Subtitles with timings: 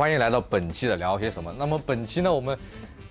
[0.00, 1.54] 欢迎来到本期的聊些什么。
[1.58, 2.58] 那么本期呢，我们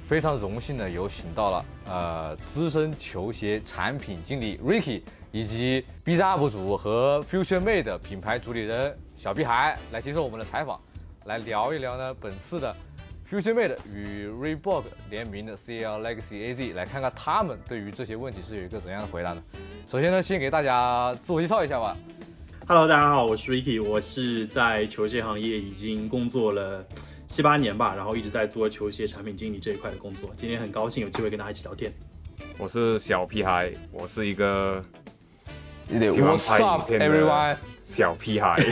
[0.07, 10.81] 非常荣幸的有请到了呃资深球鞋产品经理 Ricky，以及 B 站 UP 主和 Future Made 品牌主理人小屁孩来接受我们的采访，
[11.25, 12.75] 来聊一聊呢本次的
[13.29, 19.43] Future Made 与 Reebok 联名的 CL Legacy AZ，来看看他们对于这些问题是有一个怎样的回答呢？
[19.91, 21.95] 首先呢，先给大家自我介绍一下吧。
[22.69, 26.85] Hello，大家好，我是 Ricky，我是在球鞋行业已经工作了
[27.25, 30.29] 七八年吧，然后一直在做球鞋产品经理这一块的工作。
[30.37, 31.91] 今天很高兴有机会跟大家一起聊天。
[32.59, 34.85] 我是小屁孩，我是一个
[35.89, 36.99] 喜欢 What's 拍影 up, 片？
[36.99, 38.63] 的小屁孩。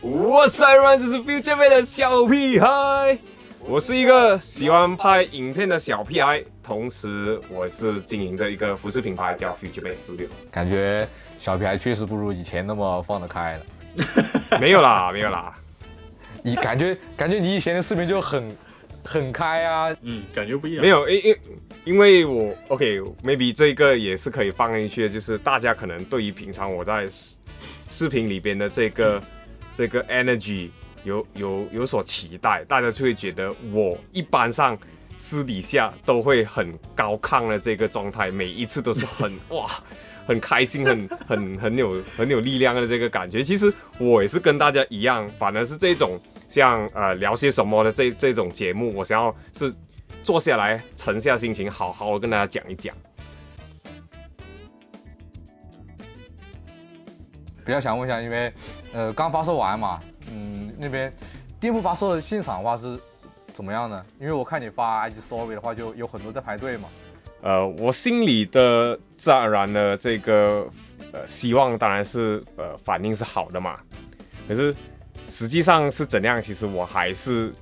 [0.00, 3.18] 我是 everyone，这是 Future Mate 的小屁孩。
[3.70, 10.26] 我是一个喜欢拍影片的小屁孩，同时我是经营着一个服饰品牌叫 Future Base Studio。
[10.50, 13.66] 感觉小屁孩确实不如以前那么放得开了。
[14.60, 15.56] 没有啦，没有啦。
[16.42, 18.44] 你感觉感觉你以前的视频就很
[19.04, 20.82] 很开啊，嗯，感觉不一样。
[20.82, 21.36] 没有，因因
[21.84, 27.36] 因为我 OK，maybe、这个也是可以放进去的，就是大家可能对于平常我在视
[27.86, 29.22] 视频里边的这个
[29.72, 30.70] 这个 energy
[31.04, 34.78] 有有有所期待，大家就会觉得我一般上
[35.16, 39.68] 私底下都会很高亢的这个状态，每一次都是很 哇。
[40.26, 43.42] 很开心，很很很有很有力量的这个感觉。
[43.42, 49.74] 其实我也是跟大家一样，反而是这种像呃聊些什么的这这种节目，我想要是
[50.22, 52.94] 坐下来沉下心情，好好的跟大家讲一讲。
[57.64, 58.52] 比较想问一下，因为
[58.92, 60.19] 呃刚发售完嘛，嗯
[60.80, 61.12] 那边
[61.60, 62.98] 店铺发售的现场的话是
[63.54, 64.02] 怎么样呢？
[64.18, 66.88] 因为我看你发 IG Story 的话，就有很多在排队嘛。
[67.42, 70.66] 呃，我心里的自然而然的这个
[71.12, 73.78] 呃希望当然是呃反应是好的嘛，
[74.46, 74.74] 可是
[75.28, 77.52] 实际上是怎样，其实我还是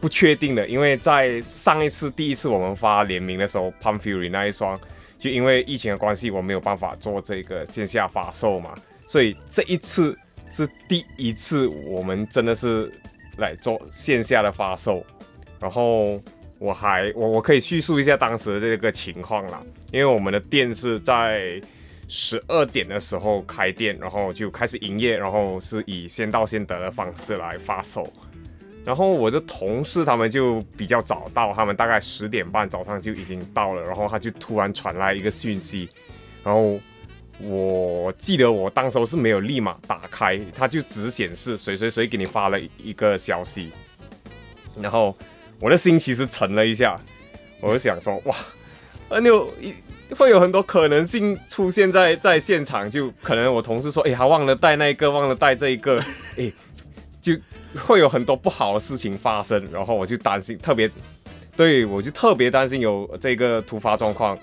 [0.00, 4.78] 不确定的，因为在上一次第一次我们发联名的时候，Pump Fury 那一双，
[5.18, 8.74] 就因为疫情的关系，我没有办法做这个线下发售嘛，
[9.06, 10.16] 所以这一次
[10.50, 12.92] 是第一次我们真的是
[13.38, 15.02] 来做线下的发售，
[15.58, 16.20] 然后。
[16.62, 19.62] 我还我我可以叙述一下当时的这个情况啦，
[19.92, 21.58] 因为我们的店是在
[22.06, 28.06] 十二点的时候开店，然后就开始营业，然后是以先到先得的方式来发售。
[28.84, 35.88] 然后我的同事他们就比较早到，他们大概十点半早上就已经到了，然后他就突然传来一个讯息，
[36.44, 36.78] 然后
[37.42, 43.70] 我记得我当时候是没有立马打开，它就只显示谁谁谁给你发了一个消息，
[44.80, 45.16] 然后。
[45.62, 46.98] 我的心其实沉了一下，
[47.60, 48.34] 我就想说，哇，
[49.10, 49.74] 很有一
[50.14, 56.02] 会有很多可能性出现在在现场，就可能我同事说，哎、他忘了带那一个，忘了带这一个，
[56.38, 56.50] 哎、
[57.20, 57.34] 就
[57.76, 60.90] 会有很多不好的事情发生，然后我就担心，特别
[61.54, 64.38] 对我就特别担心有这个突发状况，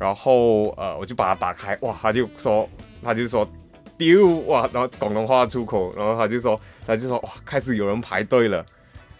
[0.00, 2.68] 然后呃，我就把它打开，哇，他就说，
[3.04, 3.46] 他就说
[3.98, 8.64] 丢哇，然后广东话出口，然后他就说，他就说，哇，开始有人排队了。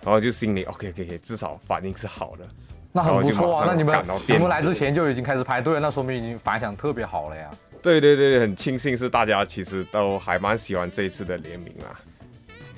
[0.02, 2.48] 然后就心里 OK OK OK，至少反应是好的，
[2.90, 3.64] 那很不错啊。
[3.66, 7.50] 那你们你们来之前就已经开始排队了，那说明已经反响特别好了呀。
[7.82, 12.00] 对对对，很庆幸是大家其实都还蛮喜欢这一次的联名啦，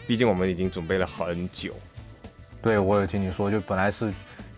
[0.04, 1.72] 毕竟我们已经准备了很久。
[2.60, 4.12] 对，我有听你说，就本来是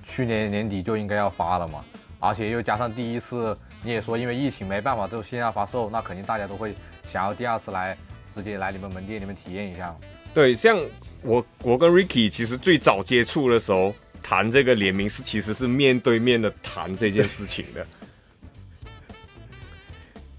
[0.06, 1.84] 去年年底就应该要发了嘛，
[2.24, 6.74] 而且又加上第一次你也说因为疫情没办法就线下发售，那肯定大家都会
[7.10, 7.96] 想要第二次来
[8.34, 9.94] 直接来你们门店里面体验一下。
[10.32, 10.78] 对，像。
[11.26, 17.86] 我我跟 Ricky 其实最早接触的时候谈这个联名是其实是面对面的谈这件事情的，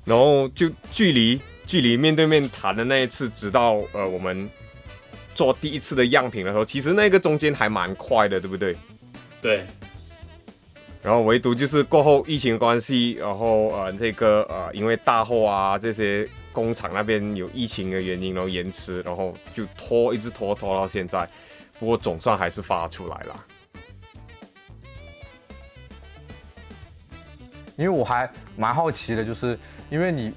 [0.03, 4.47] 然后就距离距离面对面谈的那一次，直到呃我们
[5.33, 8.77] 做第一次的样品的时候，其实那个中间还蛮快的，对不对？
[9.41, 9.65] 对。
[11.05, 16.27] 然后唯独就是过后疫情关系，然后呃这个呃因为大货啊这些。
[16.55, 21.27] 工厂那边有疫情的原因，然后延迟，然后就拖，一直拖拖到现在。
[21.77, 23.45] 不过总算还是发出来了。
[27.75, 29.59] 因为我还蛮好奇的，就是
[29.89, 30.33] 因为你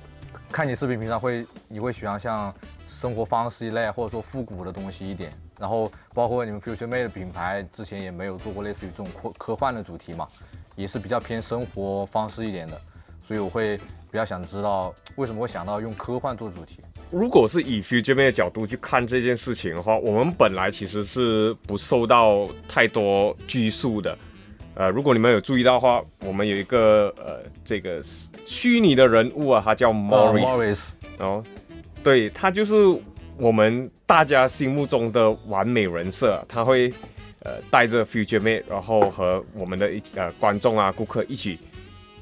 [0.51, 2.53] 看你视频平常会，你会喜欢像
[3.01, 5.33] 生活方式一类，或者说复古的东西一点。
[5.57, 10.27] 然后包括你们 Future Made 的品牌之前也没有做过类似于这种科科幻的主题嘛，
[10.79, 12.81] 也是比较偏生活方式一点的，
[13.27, 13.79] 所以我会。
[14.11, 16.79] 比较想知道为什么会想到用科幻做主题。
[17.11, 24.17] 如果是以 Future Mate 的角度去看这件事情的话，我们本来其实是不受到太多拘束的。
[24.77, 28.01] 呃，如果你们有注意到的话，我们有一个呃这个
[28.47, 30.79] 虚拟的人物啊，他叫 Morris，、哦、Morris
[31.19, 31.45] 然后
[32.03, 32.75] 对他就是
[33.37, 36.91] 我们大家心目中的完美人设，他会
[37.49, 41.59] 呃带着 Future Mate，然后和我们的一呃观众啊顾客一起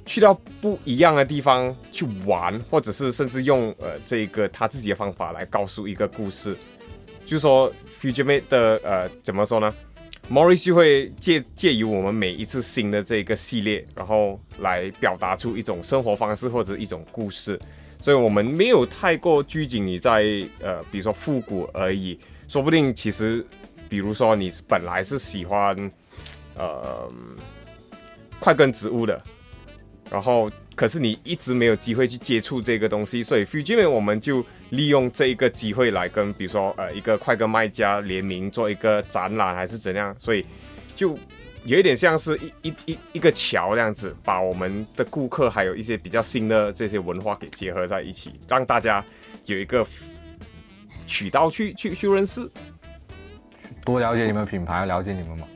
[0.05, 6.56] 去到不一样的地方去玩，或者是甚至用呃这个他自己的方法来告诉一个故事，
[7.25, 9.75] 就说 Future Mate 的呃怎么说呢
[10.31, 17.58] ？Morris 就会借借由我们每一次新的这个系列，然后来表达出一种生活方式或者一种故事，
[18.00, 20.25] 所以我们没有太过拘谨你在
[20.61, 22.19] 呃，比如说复古而已，
[22.49, 23.44] 说不定其实，
[23.88, 25.77] 比如说你本来是喜欢
[26.56, 27.11] 呃
[28.41, 29.23] 快根植物的，
[30.11, 34.44] 然后可是你一直没有机会去接触这个东西，所以 Fuji 我们就。
[34.71, 40.12] 利用这一个机会来跟，比如说，呃，一个快跟卖家联名做一个展览，还是怎样？
[40.19, 40.44] 所以
[40.93, 41.17] 就
[41.62, 49.05] 有一点像是一一一一个桥这样子，把我们的顾客还有一些比较新的这些文化给结合在一起，让大家
[49.44, 49.87] 有一个
[51.06, 52.50] 渠道去去去认识，
[53.87, 55.47] 多了解你们品牌，了解你们嘛。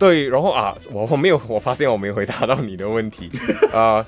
[0.00, 3.30] 对，然后啊，我我没有，我发现我没回答到你的问题
[3.72, 4.04] 啊。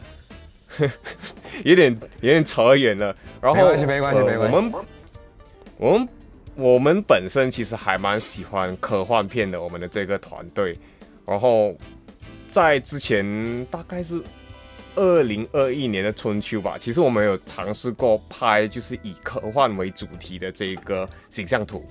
[1.63, 4.57] 有点有点扯远了，然后没关系没关系没关系。
[4.57, 4.73] 我们
[5.77, 6.09] 我们
[6.57, 10.77] 我们本身其实还蛮喜欢科幻片的，我们的这个团队。
[11.25, 11.73] 然后
[12.51, 14.21] 在之前大概是
[14.97, 21.87] 二零二一年的春秋吧，其实我们有尝试过拍就是以科幻为主题的这个形象图，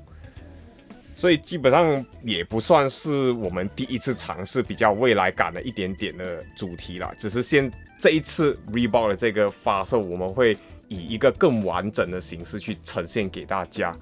[1.16, 7.72] 所以基本上也不算是我们第一次尝试比较未来感的一点点的主题了，只是先。
[8.00, 10.58] 这一次 Reboot 的这个发售，我们会
[10.90, 13.98] 以一个更完整的形式去呈现给大家。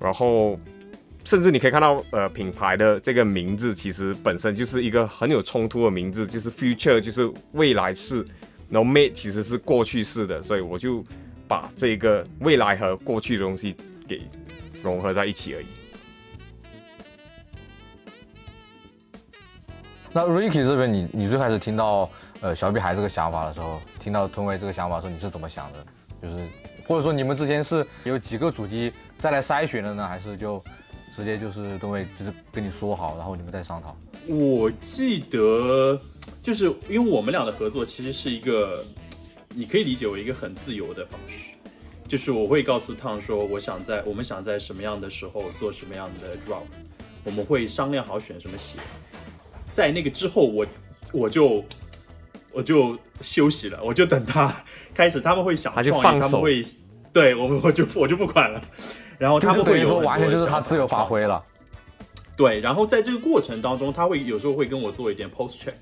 [0.00, 0.58] 然后，
[1.24, 8.26] 甚至你可以看到，呃，品牌的这个名字其实本身就是一个很有冲突的名字，就是 Future，就是未来式，
[8.68, 11.04] 然后 Mate 其实是过去式的，所以我就
[11.46, 13.76] 把这个未来和过去的东西
[14.08, 14.20] 给
[14.82, 15.66] 融合在一起而已。
[20.16, 22.08] 那 Ricky 这边，你你最开始听到？
[22.40, 25.86] 呃，小屁孩这个想法的时候，听到吞威这个想法的时候，你是怎么想的？
[26.22, 26.42] 就是
[26.88, 30.62] 或者说你们之前是有几个主机再来筛选的呢，还是就
[31.14, 33.94] 直接就是吞威就是跟你说好，然后你们再商讨？
[34.26, 36.00] 我记得
[36.42, 38.82] 就是因为我们俩的合作其实是一个，
[39.50, 41.50] 你可以理解为一个很自由的方式，
[42.08, 46.64] 就是我会告诉汤说，我想在我们想在什么样的时候做什么样的 drop，
[47.22, 48.78] 我们会商量好选什么鞋，
[49.70, 50.66] 在那个之后我
[51.12, 51.64] 我就。
[52.52, 54.50] 我就休息了，我就等他
[54.94, 56.64] 开始，他们会想创意，他们会
[57.12, 58.58] 对我们，我就我就不管了。
[59.18, 61.44] 然后他们会有，完全就是他自由发挥了。
[62.34, 65.74] 对，然后在这个过程当中，他会有时候会跟我做一点 post check，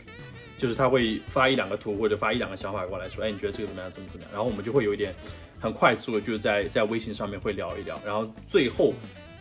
[0.59, 3.89] 就是他会发一两个图或者发一两个想法过来说，哎，你觉得这个怎么样？
[3.93, 4.33] 怎么怎么样？
[4.33, 5.15] 然后我们就会有一点
[5.61, 8.93] 很快速的，就是在在微信上面会聊一聊，然后最后。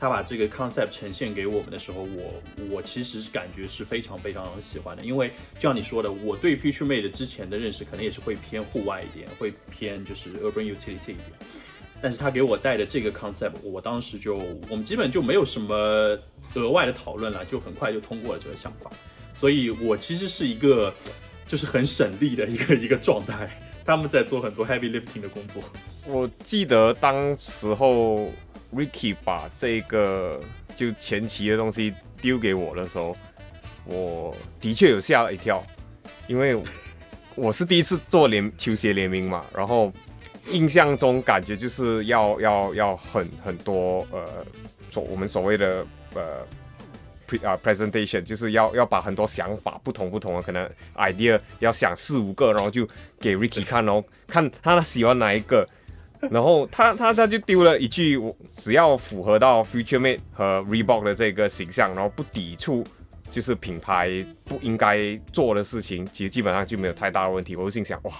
[0.03, 2.33] 他把这个 concept 呈现给我们的时候，我
[2.69, 11.19] 我其实是感觉是非常非常喜欢的，因为就像你说的，我对 Future Made 之前的认识可能也是会偏户外一点，会偏就是 urban utility 一点。
[12.01, 14.35] 但是他给我带的这个 concept，我当时就
[14.69, 15.73] 我们基本就没有什么
[16.55, 18.91] 额外的讨论了，就很快就通过了这个想法。
[19.33, 20.93] 所以我其实是一个
[21.47, 23.49] 就是很省力的一个一个状态。
[23.85, 25.63] 他们在做很多 heavy lifting 的工作。
[26.05, 28.29] 我记得当时候。
[28.75, 30.39] Ricky 把这个
[30.75, 33.15] 就前期的东西丢给我的时候，
[33.85, 35.63] 我的确有吓了一跳，
[36.27, 36.57] 因为
[37.35, 39.91] 我是第一次做联球鞋联名嘛，然后
[40.49, 44.45] 印象中感觉就是要要要很很多呃，
[44.89, 46.45] 所我们所谓的呃
[47.27, 52.87] pre 啊 presentation，就是要要把很多想法不同不同的可能 idea 要想四五个，然后就
[53.19, 55.67] 给 Ricky 看哦，看他喜欢哪一个。
[56.31, 62.85] 然后他他他就丢了一句：我只要符合到 Future Mate 和 Reebok 的这个形象，然后不抵触
[63.29, 67.55] 就是品牌不应该做的事情，其实基本上就没有太大的问题。
[67.55, 68.11] 我就心想：哇，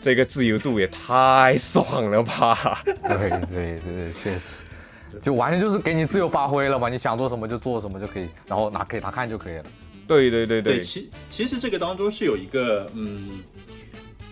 [0.00, 2.82] 这个自由度也太爽了吧！
[2.84, 4.64] 对对对，确实，
[5.22, 9.64] 就完全就是给你自由发挥了嘛，你想做什么就做什么就可以，然后拿给他看就可以了。
[10.08, 13.40] 对对对对，其其实这个当中是有一个嗯。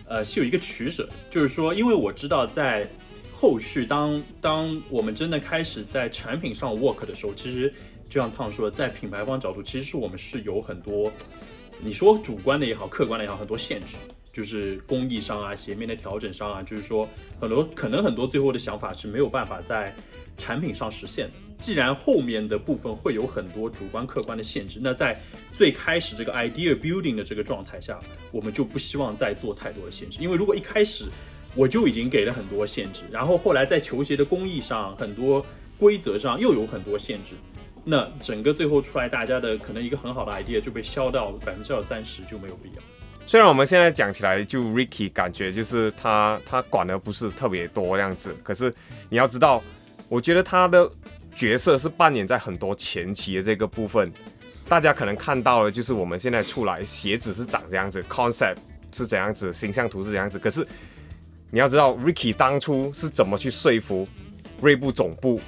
[0.06, 2.88] 呃，是有一个取舍，就是说，因为我知道在
[3.32, 7.72] 后续，当当我们真的开始在产品上 work 的时候，其实
[8.10, 11.10] 就像汤说，在品牌方角度，其实是我们是有很多，
[11.80, 13.96] 你说主观的也好，客观的也好，很多限制，
[14.32, 17.08] 就是工艺上啊，鞋面的调整上啊，就是说
[17.40, 19.94] 很多可能很多最后的想法是没有办法在。
[20.36, 25.20] 产品上实现的，既然后面的部分会有很多主观客观的限制，那在
[25.52, 27.98] 最开始这个 idea building 的这个状态下，
[28.32, 31.06] 我们就不希望再做太多的限制，因为如果一开始
[31.54, 35.44] 我就已经给了很多限制，然后后来在球鞋的工艺上，很多
[35.78, 37.34] 规则上又有很多限制，
[37.84, 42.82] 那整个最后出来，大家的可能一个很好的 idea 就被削到百分之二三十就没有必要。
[43.26, 48.74] 虽然我们现在讲起来，就 Ricky 感觉就是他他管的不是特别多这样子，可是
[49.08, 49.62] 你要知道，
[50.14, 50.88] 我觉得他的
[51.34, 54.12] 角色是扮演在很多前期的这个部分。
[54.68, 58.58] 大家可能看到了，就是我们现在出来鞋子是长这样子，concept
[58.92, 60.38] 是怎样子，形象图是怎样子。
[60.38, 60.64] 可是
[61.50, 64.06] 你要知道，Ricky 当初是怎么去说服
[64.62, 65.40] 锐步总部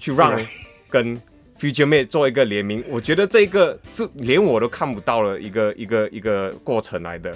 [0.00, 0.44] 去让
[0.90, 1.16] 跟
[1.60, 2.82] Future Mate 做一个联名？
[2.88, 7.32] 我觉得这个是连我都看不到了一个一个一个过程来的。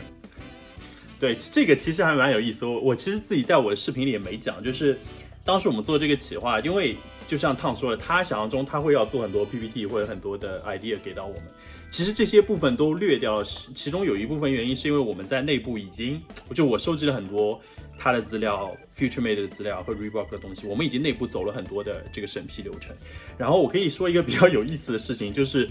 [1.20, 2.66] 对，这个其实还蛮有意思。
[2.66, 4.98] 我我其实自己在我的视频里也没讲，就是
[5.44, 6.96] 当时我们做这个企划，因为。
[7.24, 11.44] 就像汤说的，他想象中他会要做很多 PPT 或者很多的 idea 给到我们，
[11.90, 13.44] 其实这些部分都略掉了。
[13.44, 16.20] 其中有一部分原因是因为我们在内部已经，
[16.52, 17.58] 就我收集了很多
[17.96, 22.94] 他的资料，Future Made 的资料和 Reebok 的东西，我们已经内部走了很多的这个审批流程。
[23.38, 25.66] 然后我可以说一个比较有意思的事情，就是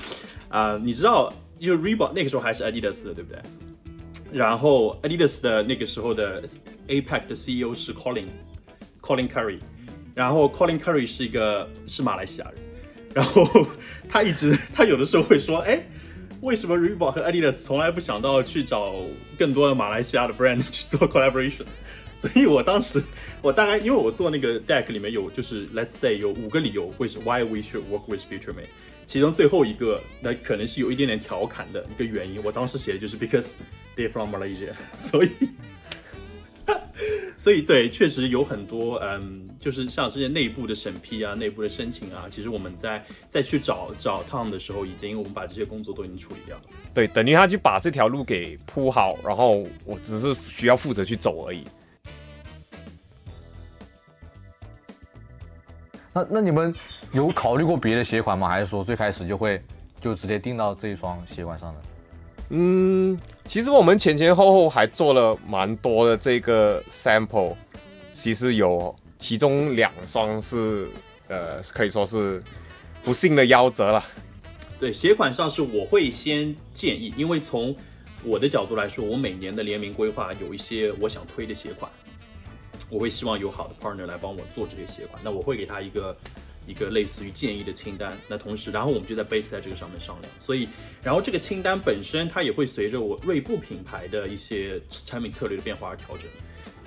[0.49, 3.39] 啊，你知道，就 Reebok 那个时候还是 Adidas 的，对不对？
[4.31, 6.41] 然后 Adidas 的那个时候的
[6.87, 8.25] APAC 的 CEO 是 Colin，
[9.01, 9.59] Colin Curry，。
[10.13, 12.55] 然后 Colin Curry 是一个是马来西亚人，
[13.13, 13.65] 然后
[14.09, 15.81] 他一直他有的时候会说，哎，
[16.41, 18.93] 为什么 Reebok 和 Adidas 从来不想到去找
[19.37, 21.63] 更多的马来西亚的 brand 去做 collaboration？
[22.19, 23.01] 所以我当时
[23.41, 28.65] 我大概因为我做那个 deck 里面有就是 Let's say 有五个理由为什 Why we should work with Future man？
[29.05, 33.55] 其中最后一个那可能是有一点点调侃的一个原因，我当时写的就是 Because
[33.95, 35.29] they're from Malaysia，所以。
[37.41, 46.63] 所以对，确实有很多，嗯，就是像这些内部的审批啊、内部的申请啊，其实我们在再去找找 Tom 的时候，已经我们把这些工作都已经处理掉了。
[46.93, 51.63] 对，等于他去把这条路给铺好，然后我只是需要负责去走而已。
[56.13, 56.71] 那那你们
[57.11, 58.47] 有考虑过别的鞋款吗？
[58.47, 59.59] 还是说最开始就会
[59.99, 61.81] 就直接定到这一双鞋款上的？
[62.53, 67.55] 嗯，其实我们前前后后还做了蛮多的这个 sample，
[68.11, 70.85] 其实有其中两双是，
[71.29, 72.43] 呃，可以说是
[73.05, 74.03] 不幸的夭折了。
[74.77, 77.73] 对，鞋款上是我会先建议，因为从
[78.25, 81.89] 我的角度来说，我每年的联名规划有一些我想推的鞋款，
[82.89, 86.13] 我会希望有好的 partner 来帮我做这些鞋款，那我会给他一个。
[86.67, 90.33] 一个类似于建议的清单，那同时，然后我们就在 base 在这个上面商量。
[90.39, 90.67] 所以，
[91.01, 96.25] 然后这个清单本身它也会随着我锐步品牌的一些产品策略的变化而调整。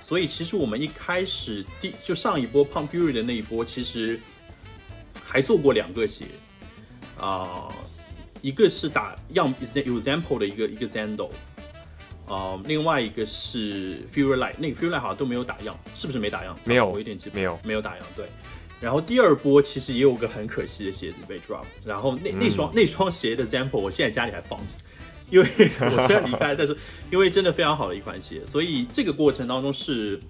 [0.00, 4.20] 所以，其实我们一开始第就上一波 Pump Fury 的那一波，其实
[5.24, 6.26] 还做过两个鞋
[7.18, 7.68] 啊，
[8.42, 11.30] 一个是打样 example 的一个一个 Zando
[12.26, 16.58] 啊，另外一个是 Fury Light，那个 Fury Light 好像都没有打样，是不是没打样？
[16.64, 18.26] 没有，我有点记没有没有打样，对。
[18.84, 24.66] 然后第二波其实也有个很可惜的鞋子被 drop，然后那那双那双鞋的 sample 我现在家里还放着，
[25.30, 25.48] 因为
[25.80, 26.76] 我虽然离开，但是
[27.10, 30.20] 因为真的非常好的一款鞋，所以这个过程当中是，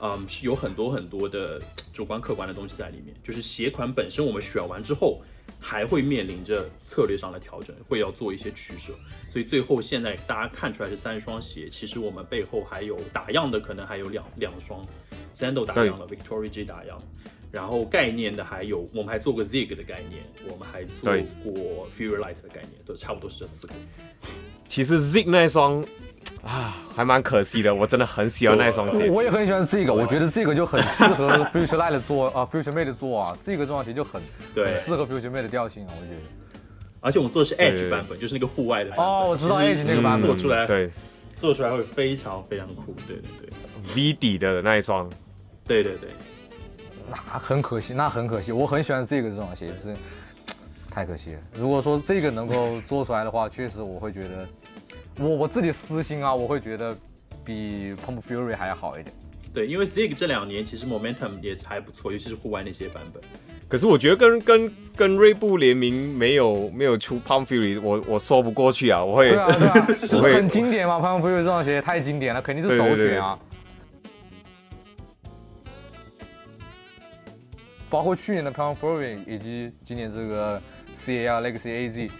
[0.00, 1.60] 嗯，是有很多很多的
[1.92, 3.14] 主观客观的东西在里面。
[3.22, 5.20] 就是鞋款本身我们选完之后，
[5.60, 8.94] 还会面临着策略上的调整，会要做一些取舍。
[9.28, 14.82] 所以最后现在大家看出来是三双鞋，其实我们背后还有打样的，可能还有两两双
[15.36, 16.98] ，Sandal 打样了，Victoria G 打样。
[17.50, 21.10] 然后概念的还有，我们还做过 Zig 的概念，我们还做
[21.42, 23.74] 过 Fury Light 的概念，都差不多是这四个。
[24.64, 25.82] 其实 Zig 那双
[26.42, 29.08] 啊，还蛮可惜的，我真的很喜欢那双鞋。
[29.08, 34.20] 我也很喜欢这个，我觉得这个就很适合 Future Light 做啊，Future Mate 做啊，这个这双鞋就很
[34.54, 36.20] 对，适合 Future Mate 的调性啊，我觉得。
[37.00, 38.92] 而且我们做的是 Edge 版本，就是那个户外的。
[38.96, 40.90] 哦，我知道 Edge 那个版本做出来，对，
[41.36, 42.92] 做出来会非常非常酷。
[43.06, 45.08] 对对对，V 底的那一双，
[45.64, 46.10] 对对对。
[47.10, 48.52] 那很可惜，那很可惜。
[48.52, 49.96] 我很喜欢这个这双鞋，就是
[50.90, 51.40] 太可惜了。
[51.58, 54.46] 如果说这个能够做出来的话，确实我会觉得，
[55.18, 56.96] 我我自己私心啊，我会觉得
[57.44, 59.14] 比 Pump Fury 还要好一点。
[59.52, 63.22] 对，因为 Zig 这两年其实 Momentum 也还不错，尤其是户外那些版本。
[63.66, 69.02] 可是我觉得跟跟跟锐步联名没有没有出 Pump Fury，我我说不过去啊。
[69.04, 69.86] 我会，对啊对啊，
[70.34, 73.38] 很经典嘛，Pump Fury 这双鞋太经典了，肯定是首选啊。
[77.90, 80.60] 包括去年的 p o m f o r i n g 以及今年这个
[80.96, 82.10] C A R Legacy A Z，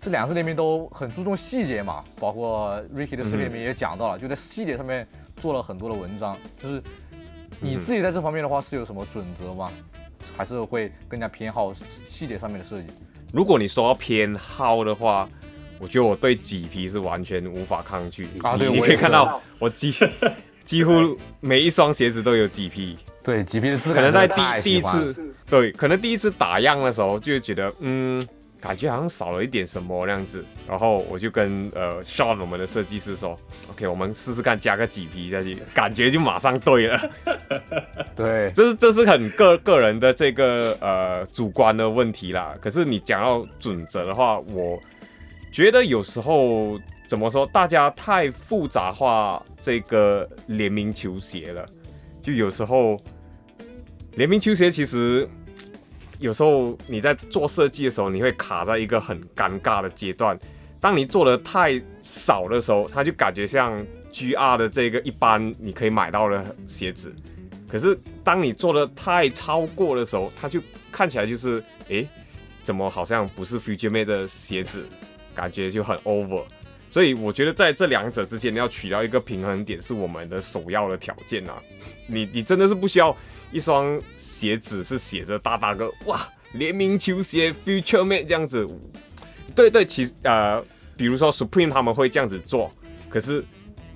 [0.00, 2.04] 这两次联名都很注重细节嘛。
[2.18, 5.06] 包括 Ricky 的视频里面也讲到了，就在细节上面
[5.36, 6.36] 做了很多的文章。
[6.60, 6.82] 就是
[7.60, 9.70] 你自己在这方面的话是有什么准则吗？
[10.36, 11.72] 还是会更加偏好
[12.10, 12.88] 细节上面的设计？
[13.32, 15.28] 如果你说偏好的话，
[15.78, 18.56] 我觉得我对麂皮是完全无法抗拒啊。
[18.56, 19.92] 对，你可以看到我几
[20.64, 20.92] 几乎
[21.40, 22.96] 每一双鞋子都有几批。
[23.22, 28.24] 对，几皮的质感可能在第第一次，对，可能第一次打样的时候就会觉得，嗯，
[28.60, 30.44] 感觉好像少了一点什么那样子。
[30.66, 33.38] 然后我就跟呃 Sean 我们的设计师说
[33.70, 37.10] ，OK，我们试试看加个几皮下去，感觉就马上对了。
[38.16, 42.54] 对，这是这是很个个人的这个呃主观的问题啦。
[42.60, 44.80] 可是你讲到准则的话，我
[45.52, 51.66] 觉得有时候怎么说，大家太复杂化这个联名球鞋了，
[52.20, 53.00] 就有时候
[54.14, 55.28] 联名球鞋其实
[56.18, 60.38] 有时候你在做设计的时候，你会卡在一个很尴尬的阶段。
[60.80, 67.14] 当你做的太少的时候，它就感觉像 GR 的这个一般你可以买到的鞋子。
[67.68, 70.60] 可是当你做的太超过的时候，它就
[70.90, 72.06] 看起来就是，诶，
[72.62, 74.84] 怎么好像不是 Future Made 的鞋子，
[75.34, 76.44] 感觉就很 over。
[76.90, 81.54] 所以我觉得在这两者之间要取到一个平衡点，是我们的首要的条件啊。
[82.06, 83.14] 你你真的是不需要
[83.52, 88.66] 一双鞋子是写着大大个哇联名球鞋 Future Made 这样子。
[89.54, 90.64] 对对，其实呃，
[90.96, 92.72] 比如说 Supreme 他们会这样子做，
[93.08, 93.44] 可是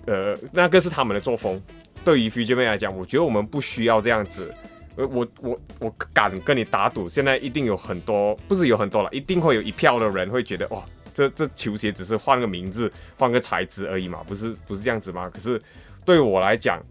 [0.06, 1.61] 呃，那个是他们的作风。
[2.04, 4.52] 对于 Future Man 来讲，我觉得我们不需要这样子。
[4.96, 15.31] 呃，我我我敢跟你打赌，现在一定有很多，不是有很多了，一定会有一票的人会觉得，哇，这这球鞋只是换个名字、换个材质而已嘛，不是不是这样子吗？
[15.33, 15.61] 可是
[16.04, 16.83] 对我来讲，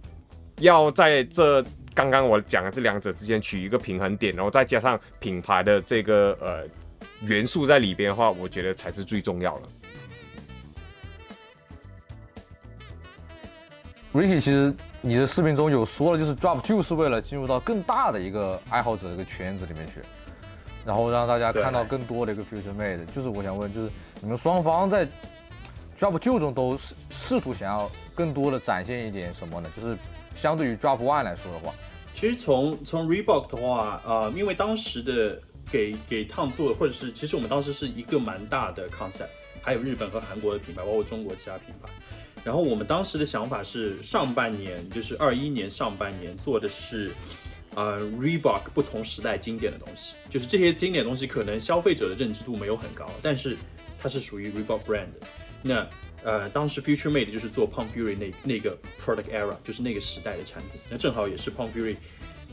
[0.60, 1.63] 要在这
[1.94, 6.63] 刚刚我讲的这两者之间取一个平衡点，然后再加上品牌的这个呃
[7.28, 9.68] 元素在里边的话，我觉得才是最重要的。
[14.13, 20.01] Ricky，其实你的视频中有说了，就是 Drop 就是为了进入到更大的一个爱好者的一个圈子里面去，
[20.86, 23.06] 然后让大家看到更多的一个 Future Made。
[23.16, 23.90] 就是我想问，就是
[24.22, 25.06] 你们双方在
[26.00, 29.70] Drop 2中都试试图想要更多的展现一点什么呢？
[29.75, 29.98] 就是
[30.36, 31.74] 相对于 Drop One 来说的话，
[32.13, 35.40] 其实从从 Reebok 的话，呃，因为当时的
[35.72, 39.30] 给给烫做，或者是其实我们当时是一个蛮大的 concept，
[39.62, 41.89] 还有日本和韩国的品牌，包括中国其他品牌。
[42.43, 47.12] 然后我们当时的想法是，上半年就是二一年上半年做的是，
[47.76, 53.56] 呃，Reebok 不同时代经典的东西，就是这些经典东西可能消费者的认知度没有很高，但是
[54.02, 55.08] 它是属于 Reebok brand。
[55.64, 55.88] 那
[56.24, 60.82] 呃，当时 Future Made 就是做 Pump Fury 那那个 product era，就是那个时代的产品。
[60.90, 61.96] 那正好也是 Pump Fury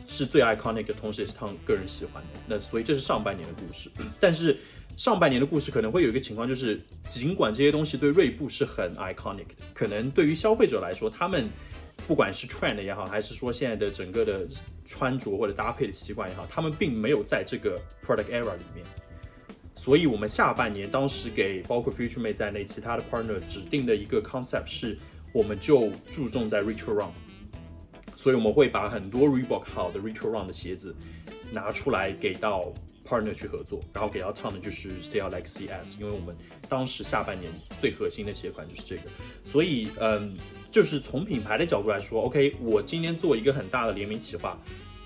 [0.07, 2.41] 是最 iconic 的，同时也是他们个人喜欢的。
[2.47, 4.59] 那所以这是上半年的故事，但是
[4.97, 6.81] 上半年的故事可能会有一个情况，就是
[7.11, 11.49] 尽管这些东西对锐步是很 iconic 的，可能对于消费者来说，他们
[12.07, 14.47] 不管是 trend 也好，还是说现在的整个的
[14.87, 18.85] 穿着或者搭配的习惯也好，他们并没有在这个 product era 里面。
[19.79, 24.99] 所以，我们下半年当时给包括 Future Mate 在内其他的 partner 指定的一个 concept 是，
[25.33, 27.09] 我们就注重在 retro run，
[28.17, 30.93] 所以我们会把很多 Reebok 好的 retro run 的鞋子
[31.53, 32.75] 拿出来给到
[33.07, 36.37] partner 去合作，然后给到 Tom 的就是 CL Legacy S，因为我们
[36.69, 39.03] 当时下半年最核心的鞋款就是这个，
[39.45, 40.37] 所以嗯，
[40.73, 44.61] 就是从品牌的角度来说，OK，我今天做一个很大的联名企划，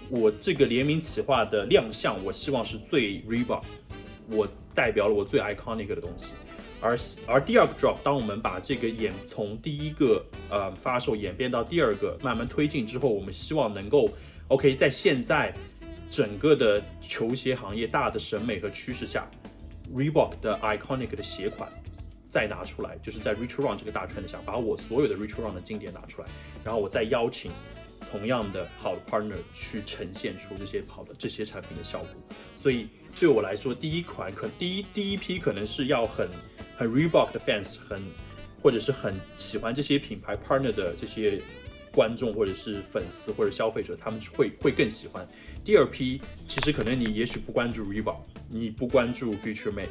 [0.08, 3.62] 我这个联名企划的亮相，我希望是最 Reebok，
[4.28, 6.34] 我代表了我最 iconic 的东西。
[6.80, 14.10] 而而第二个 drop，当我们把这个演从第一个呃发售演变到第二个慢慢推进之后，我们希望能够
[14.48, 15.54] OK，在现在
[16.10, 19.30] 整个的球鞋行业大的审美和趋势下
[19.94, 21.70] ，Reebok 的 iconic 的鞋款
[22.28, 26.28] 再拿出来，就是在 Retro Run 这个大圈子下，把我所有的 Retro Run 的经典拿出来，
[26.64, 27.52] 然后我再邀请
[28.10, 32.08] 同样的好的 partner 去呈现出这些好的这些产品的效果。
[32.56, 36.28] 所以对我来说，第一款可第一第一批可能是要很
[36.76, 38.02] 很 Reebok 的 fans，很
[38.60, 41.40] 或者是很喜欢这些品牌 partner 的这些
[41.92, 45.26] 观众或者是粉丝或者消费者，他们会会更喜欢。
[45.64, 48.16] 第二批其实可能你也许不关注 Reebok，
[48.48, 49.88] 你不关注 Future Mate，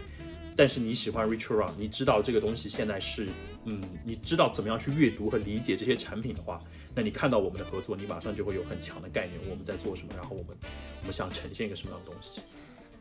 [0.58, 3.30] 但是你喜欢 Retro Run，你知道这个东西现在是，
[3.64, 6.62] 嗯，你知道怎么样去阅读和理解这些产品的话，
[6.94, 10.58] 那你看到我们的合作，你马上就会有很强的概念，我们在做什么，然后我们
[11.02, 12.42] 我们想呈现一个什么样的东西。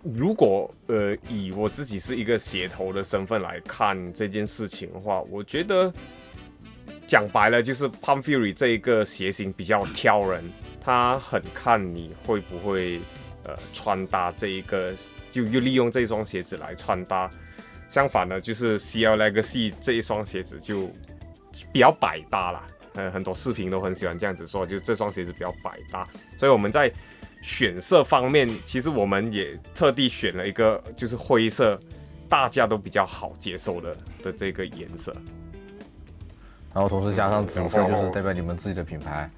[0.02, 5.92] 如果呃以我自己是一个鞋头的身份来看这件事情的话，我觉得
[7.06, 10.42] 讲白了就是 p u m Fury 这一个鞋型比较挑人，
[10.80, 13.00] 它很看你会不会
[13.44, 14.94] 呃穿搭这一个，
[15.30, 17.30] 就又利用这双鞋子来穿搭。
[17.88, 20.88] 相反呢，就是 CL Legacy 这一双鞋子就
[21.72, 22.66] 比较百搭啦。
[22.94, 26.92] 呃，很多视频都很喜欢这样子说，就这双鞋子比较百搭，所以我们在
[27.42, 31.80] 选色方面，其实我们也特地选了一个就是灰色，
[32.28, 35.14] 大家都比较好接受的的这个颜色。
[36.72, 39.30] 然后同时加上紫色就是代表你们自己的品牌。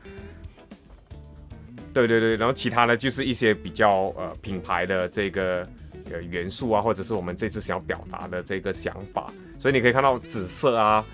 [1.94, 5.66] 对对对，然后其他呢就是一些比较呃品牌的这个
[6.10, 11.04] 呃元素啊，或者是我们这次想要表达的这个想法，所以你可以看到紫色啊，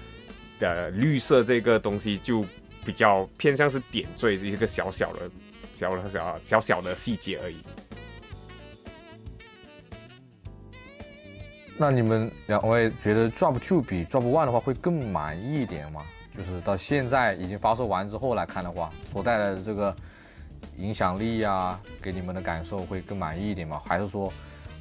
[0.61, 2.44] 呃绿色这个东西就
[2.85, 5.29] 比较偏向是点缀一个小小的、
[5.79, 7.57] 小的小小小的细节而已。
[11.77, 16.03] 那你们两位觉得 Drop Two 比 Drop One 的话会更满意一点吗？
[16.37, 19.95] 就是到现在已经发售完之后来看的话，所带来的这个
[20.77, 23.81] 影响力啊，给你们的感受会更满意一点吗？
[23.87, 24.33] 还是说，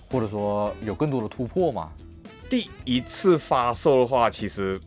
[0.10, 1.92] 或者说有更多的突破吗？
[2.50, 4.82] 第一次发售的话，其实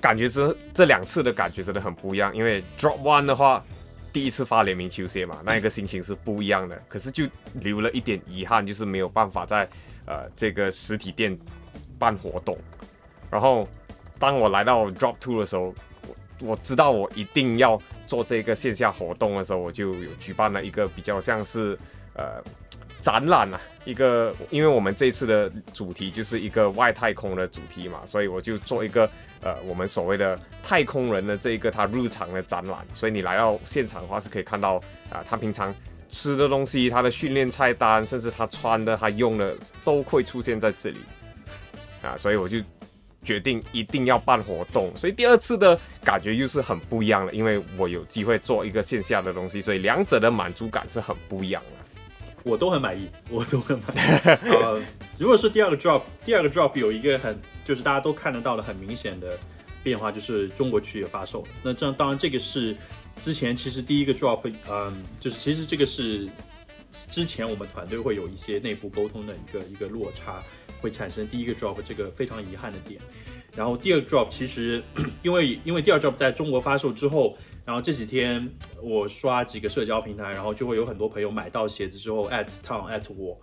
[0.00, 2.34] 感觉这这两次的感觉真的很不一样。
[2.34, 3.64] 因为 Drop One 的话，
[4.16, 6.82] 第一次发联名球鞋嘛，那一个心情是不一样的。
[6.88, 7.26] 可是就
[7.60, 9.68] 留了一点遗憾，就是没有办法在
[10.06, 11.38] 呃这个实体店
[11.98, 12.56] 办活动。
[13.30, 13.68] 然后
[14.18, 15.74] 当我来到 Drop Two 的时候，
[16.08, 21.78] 我我知道我一定要做这个线下活动的时候，我就有举办了一个比较像是
[22.14, 22.42] 呃。
[23.06, 29.08] 展览啊，一个，因为我们这次的主题就是一个外太空的主题嘛，所以我就做一个
[29.44, 32.84] 呃，我们所谓的太空人的这一个他日常的展览。
[32.92, 35.72] 所以你来到现场的话，是可以看到啊，他平常
[36.08, 40.98] 吃的东西、他的训练菜单，甚至他穿的、他用的，都会出现在这里
[42.02, 42.16] 啊。
[42.16, 42.58] 所以我就
[43.22, 44.92] 决定一定要办活动。
[44.96, 51.85] 所以第二次的感觉又是很不一样了，因为我有机会做一个线下的东西，所以两者的满足感是很不一样的。
[52.46, 54.00] 我都很满意， 我都很满意。
[54.48, 54.80] 呃，
[55.18, 59.36] 如果是第二个 drop，第二个 drop 有一个很就是大家都看得到的很明显的
[59.82, 61.48] 变化，就是中国区也发售了。
[61.64, 62.76] 那这当然这个是
[63.18, 66.28] 之前其实第一个 drop，嗯，就是其实这个是
[66.92, 70.40] 之前我们团队会有一些内部沟通的一个一个落差，
[70.80, 73.00] 会产生第一个 drop 这个非常遗憾的点。
[73.56, 74.80] 然后第二个 drop 其实
[75.24, 77.36] 因为因为第二 drop 在中国发售之后。
[77.66, 78.48] 然后这几天
[78.80, 83.36] 我刷几个社交平台，然后就会有很多朋友买到鞋子之后 at town at 我，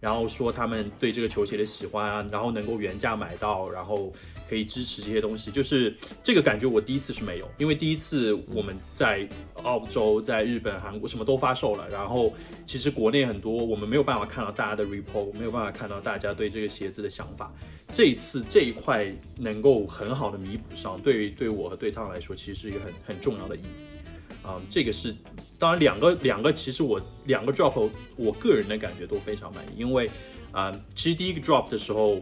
[0.00, 4.12] 然后说他们对这个球鞋的喜欢啊，然后能够原价买到，然后
[4.48, 9.28] 可以支持这些东西，就是这个感觉我第一次是没有，因为第一次我们在
[9.62, 12.32] 澳洲、在日本、韩国什么都发售了，然后
[12.64, 17.52] 其实国内很多我们没有办法看到大家的 report，没有办法看到大家对这个鞋子的想法。
[17.90, 24.46] 这一次这一块能够很好的弥补上，对对我和对他来说，其实是一个很很重要的意义。
[24.46, 25.14] 啊，这个是
[25.58, 29.70] 当然两个两个，其实我两个 drop，我个人的感觉都非常满意。
[29.76, 30.08] 因为
[30.52, 32.18] 啊，其实第一个 drop 的时候，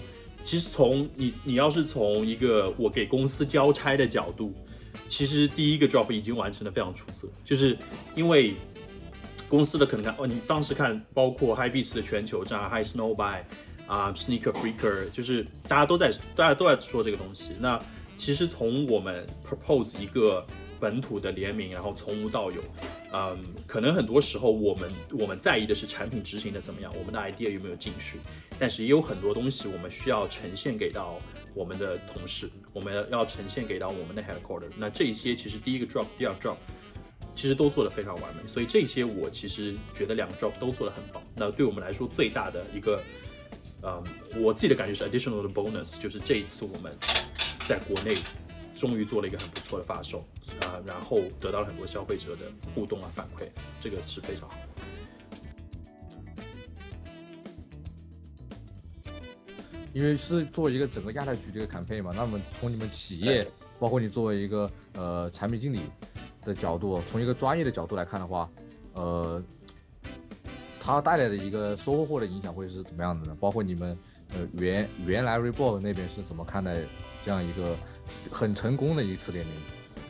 [0.46, 4.54] 其实从你你要是从一个我给公司交差的角度，
[5.08, 7.26] 其实第一个 drop 已经完成的非常出色。
[7.44, 7.76] 就是
[8.14, 8.54] 因为
[9.48, 13.44] 公司的可能看哦，你当时看包括 High Beats 的全球站 High Snow By。
[13.88, 17.52] 啊，sneaker freaker，就是大家都在，大家都在说这个东西。
[17.60, 17.80] 那
[18.18, 20.44] 其实从我们 propose 一个
[20.80, 22.60] 本土的联名，然后从无到有，
[23.12, 28.18] 嗯，可能很多时候我们我们在意的是产品执行的怎么样，我们的 idea 有没有进去。
[28.58, 31.20] 但是也有很多东西我们需要呈现给到
[31.54, 34.68] 我们的同事，我们要呈现给到我们的 headquarter。
[34.78, 36.56] 那这些其实第一个 drop，第二 drop，
[37.34, 38.42] 其实都做得非常完美。
[38.46, 41.22] 所以这些我其实觉得两个 drop 都做得很棒。
[41.34, 43.02] 那对我们来说最大的一个。
[43.82, 44.02] 嗯，
[44.42, 46.92] 我自己的感觉是 additional 的 bonus，就是这一次我们
[47.68, 48.16] 在国内
[48.76, 50.20] 终于做了一个很不错的发售
[50.60, 52.42] 啊，然后得到了很多消费者的
[52.74, 53.48] 互动啊反馈，
[53.80, 54.54] 这个是非常好。
[59.92, 63.44] 因为是做一个整个亚太区这个 campaign 嘛，那么从你们企业，
[63.80, 65.80] 包括你作为一个呃产品经理
[66.44, 68.48] 的角度，从一个专业的角度来看的话，
[68.92, 69.42] 呃。
[70.78, 73.36] 它带来的一个收获的影响会是怎么样的呢？
[73.40, 76.76] 包括你们，呃，原原来 Reebok 那边是怎么看待
[77.24, 77.76] 这样一个
[78.30, 79.54] 很成功的一次联名？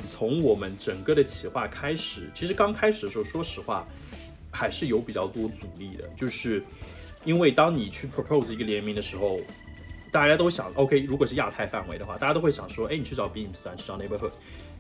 [0.09, 3.87] 从我们整个的企划开始，其实刚开始的时候，说实话，
[4.51, 6.63] 还是有比较多阻力的，就是
[7.25, 9.41] 因为当你去 propose 一个联名的时候，
[10.11, 14.33] 大家都想，OK，如果是亚太范围的话，大家都会想说，哎，你去找 Beams 啊，去找 Neighborhood，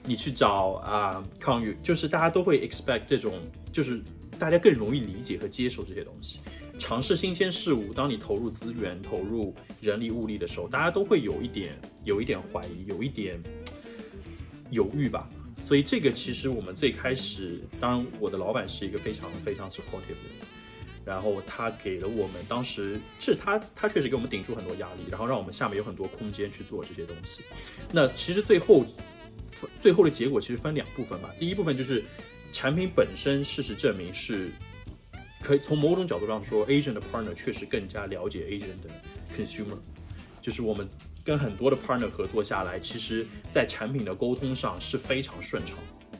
[0.05, 3.41] 你去找啊康宇，就是大家都会 expect 这种，
[3.73, 4.03] 就是。
[4.39, 6.41] 大家更容易理解和接受这些东西，
[6.79, 7.93] 尝试新鲜事物。
[7.93, 13.41] 当你投入资源、投入人力物力的时候，大家都会有一点、有一点怀疑，有一点
[14.71, 15.29] 犹豫吧。
[15.62, 20.47] 所以这个其实我们最开始，当然我的老板是一个非常非常 supportive 的人，
[21.05, 27.43] 然后他给了我们当时是他他确实给我们顶住很多压力，然后让我们下面有很多空间去做这些东西。
[27.93, 28.85] 那其实最后
[29.81, 32.05] 最后的结果其实分两部分吧，第一部分就是。
[32.53, 34.51] 产品本身，事实证明是，
[35.47, 38.91] 可以从某种角度上说，Asian 的 partner 确实更加了解 Asian 的
[39.33, 39.79] consumer，
[40.43, 40.89] 就是我们
[41.23, 45.79] 跟很多的 partner 合作下来，其实在产品的沟通上是非常顺畅。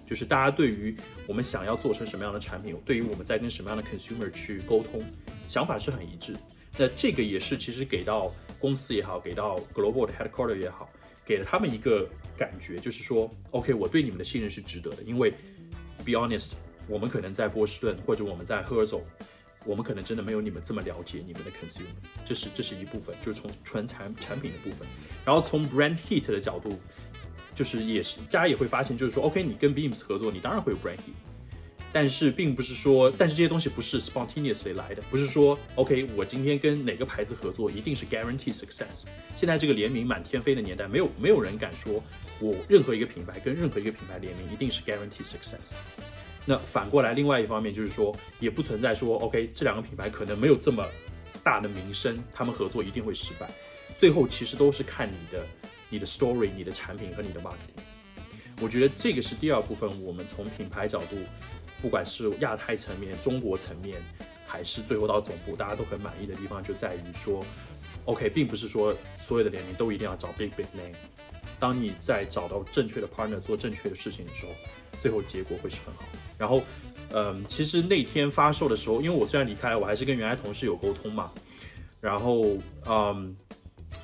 [0.09, 5.03] 就是大家对于我们想要做成什么样的产品，对于我们在跟什么样的 consumer 去沟通，
[5.49, 6.37] 想法是很一致。
[6.79, 10.89] 那这个也是其实给到公司也好，给到 global 的 headquarter 也好，
[11.25, 12.09] 给了他们一个
[12.39, 15.03] 感觉，就是说，OK，我对你们的信任是值得的。
[15.03, 15.33] 因为
[16.05, 16.53] be honest，
[16.89, 19.05] 我们可能在波士顿或者我们在赫尔走，
[19.65, 21.85] 我们可能真的没有你们这么了解你们的 consumer，
[22.25, 24.87] 这是这是一部分，就是从纯产产品的部分。
[25.25, 26.79] 然后从 brand heat 的角度。
[27.55, 31.15] 就是也是，大家也会发现，就是说，OK，你跟 Beams 合作，你当然会有 brand heat，
[31.91, 39.07] 但是并不是说，但是这些东西不是 spontaneously 来的，不是说，OK，我今天跟哪个牌子合作一定是 guarantee success。
[39.35, 42.05] 现在这个联名满天飞的年代，没有没有人敢说
[42.41, 45.77] 我任何一个品牌跟任何一个品牌联名一定是 guarantee success。
[46.47, 50.83] 那反过来，另外一方面就是说，也不存在说，OK，这两个品牌可能没有这么
[51.43, 53.47] 大的名声，他们合作一定会失败。
[53.99, 55.45] 最后其实都是看你的。
[55.89, 57.81] 你的 story、你的产品和你的 marketing，
[58.61, 59.89] 我觉得这个是第二部分。
[60.03, 61.17] 我们从品牌角度，
[61.81, 63.97] 不管是亚太层面、中国层面，
[64.49, 67.47] 还是最后到总部，大家都很满意的地方，就在于说
[68.05, 70.97] ，OK，并不是说所有的联名都一定要找 big big name。
[71.61, 74.51] 当你在找到正确的 partner 做正确的事情的时候，
[74.99, 76.03] 最后结果会是很好。
[76.39, 76.63] 然后，
[77.13, 81.31] 嗯，其实那天发售的时候，因为我虽然离开了，我还是跟原来同事有沟通嘛。
[82.01, 83.37] 然后，嗯。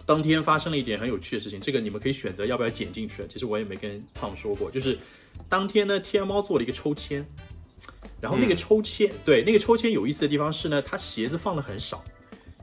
[0.04, 3.24] 当天发生了一点很有趣的事情，这个你们可以选择要不要剪进去。
[3.28, 4.98] 其实我也没跟胖说过，就是
[5.48, 7.24] 当天呢，天猫做了一个抽签，
[8.20, 12.02] 然后那个抽签，对那个抽签有意思的地方是呢，它鞋子放的很少，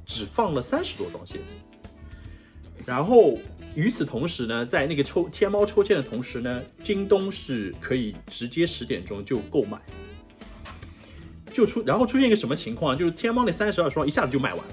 [0.06, 1.56] 只放了三十多双鞋子。
[2.86, 3.38] 然后
[3.76, 9.80] 与此同时呢，在那个抽天猫抽签的同时呢，京东是可以直接十点钟就购买，
[11.52, 14.66] 就出然后出现一个什么情况，就是天猫那三十二双一下子就卖完。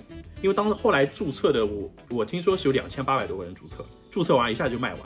[0.42, 5.02] 因为当后来注册的我，我听说是有两千八百多个人注册，注册完一下就卖完，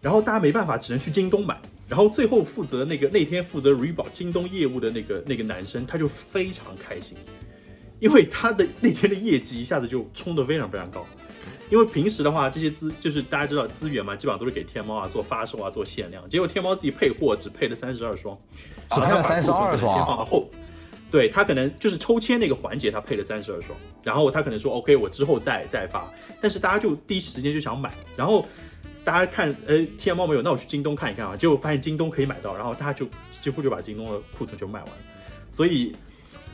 [0.00, 1.60] 然后大家没办法，只能去京东买。
[1.88, 7.16] 然后最后负责那个那天负责 Reebok 京东业务的那个那个男生，他就非常开心，
[8.00, 11.06] 因为他的那天的业绩一下子就冲得非常非常高。
[11.70, 18.36] 因为平时的话，这些资就是大家知道资源嘛，基本上都是给天猫啊做发售啊做限量，结果天猫自己配货只配了三十二双，
[18.90, 20.48] 只配了三十二双，先放到后。
[21.10, 28.44] 对他可能就是抽签那个环节，他配了三十二双，然后他可能说 OK，我之后再再发，但是大家就第一时间就想买，然后
[29.04, 34.96] 大家看，呃，天猫没有，那我去京东看一看啊，结果发现京东可以买到，然后大家就几乎就把京东的库存就卖完了，
[35.50, 35.94] 所以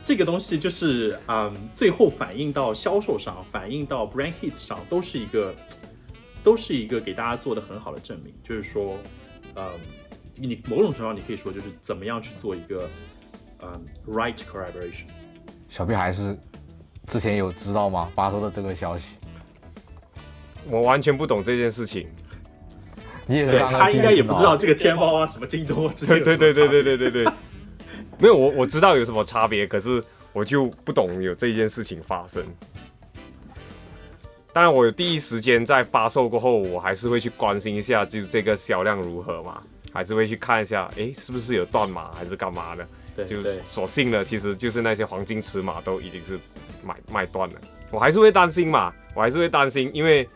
[0.03, 5.55] 这个东西就是嗯，最后反映到销售上，反映到 brand hit 上，都是一个
[6.43, 8.97] 都是一个给大家做的很好的证明，就是说，
[9.55, 9.63] 嗯，
[10.35, 12.89] 你某种程度上你可以说就是怎么样去做一个。
[13.63, 15.03] 嗯，right collaboration。
[15.69, 16.35] 小屁孩是
[17.05, 18.09] 之前有知道吗？
[18.15, 19.17] 发出的这个消息，
[20.67, 22.07] 我完全不懂这件事情。
[23.27, 27.33] 你也是他应该也不知道这个天猫啊，什么京东啊，之类对对对对对对对对。
[28.21, 32.43] 没有我我知道有什么差别，可是我就不懂有这件事情发生。
[34.53, 39.59] 当然，我有第一时间在发售过后，我还是会去关心一下，就这个销量如何嘛，
[39.91, 42.87] 还是会去看一下，哎，是不是有断码还是干嘛的。
[43.25, 46.39] 就所幸的，其实就是那些黄金尺码都已经是
[46.83, 47.55] 买卖断了。
[47.89, 50.27] 我还是会担心嘛，我还是会担心，因为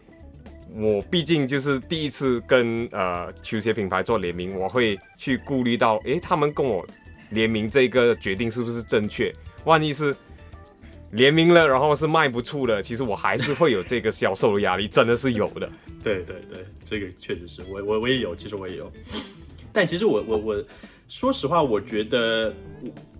[0.74, 6.86] 我毕竟就是第一次跟呃球鞋品牌做联名，我会去顾虑到，诶，他们跟我
[7.29, 9.33] 联名这个决定是不是正确？
[9.63, 10.15] 万一是
[11.11, 15.69] 联名了，然后是卖不出的，其实我还是会有这个销售的压力，真的是有的。
[16.03, 18.91] 对对对，这个确实是我我我也有，其实我也有，
[19.71, 20.63] 但其实我我我。
[21.07, 22.51] 说实话，我觉得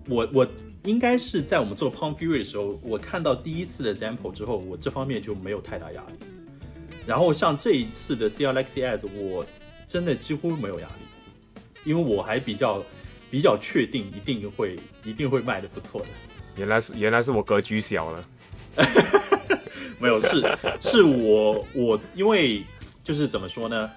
[0.08, 0.48] 我我我
[0.86, 6.26] 应该是在我们做 Palm Fury 的时候，我看到第一次的 Example 之后，我这方面就没有太大压力。
[7.06, 9.46] 然后像这一次的 C L X S，我
[9.86, 12.84] 真的几乎没有压力，因为我还比较
[13.30, 16.06] 比较确定一定会一定会卖的不错的。
[16.56, 18.28] 原来是原来是我格局小了，
[20.00, 20.42] 没有是
[20.80, 22.62] 是我我因为
[23.04, 23.90] 就是怎么说呢？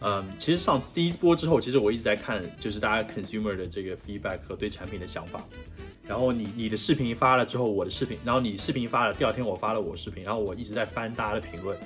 [0.00, 5.42] 嗯，其实上次第一波之后，其实我一直在看，就是大家 consumer 的这个 feedback 和对产品的想法。
[6.06, 11.76] 然后你你的视频发了之后，我的视频，然后你视频发了，第二天我发了我视频，然后我一直在翻大家的评论。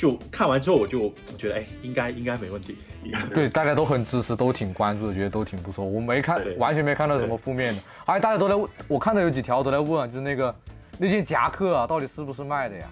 [0.00, 2.74] 就看完之后，我就觉得，哎，应该应该没问题。
[3.34, 5.84] 对，大家都很支持，都挺关注的，觉得都挺不错。
[5.84, 7.82] 我没看，完全没看到什么负面的。
[8.06, 10.54] 而且大家都在问，我看到有几条都在问，就是那个
[10.96, 12.86] 那件夹克啊，到底是不是卖的呀？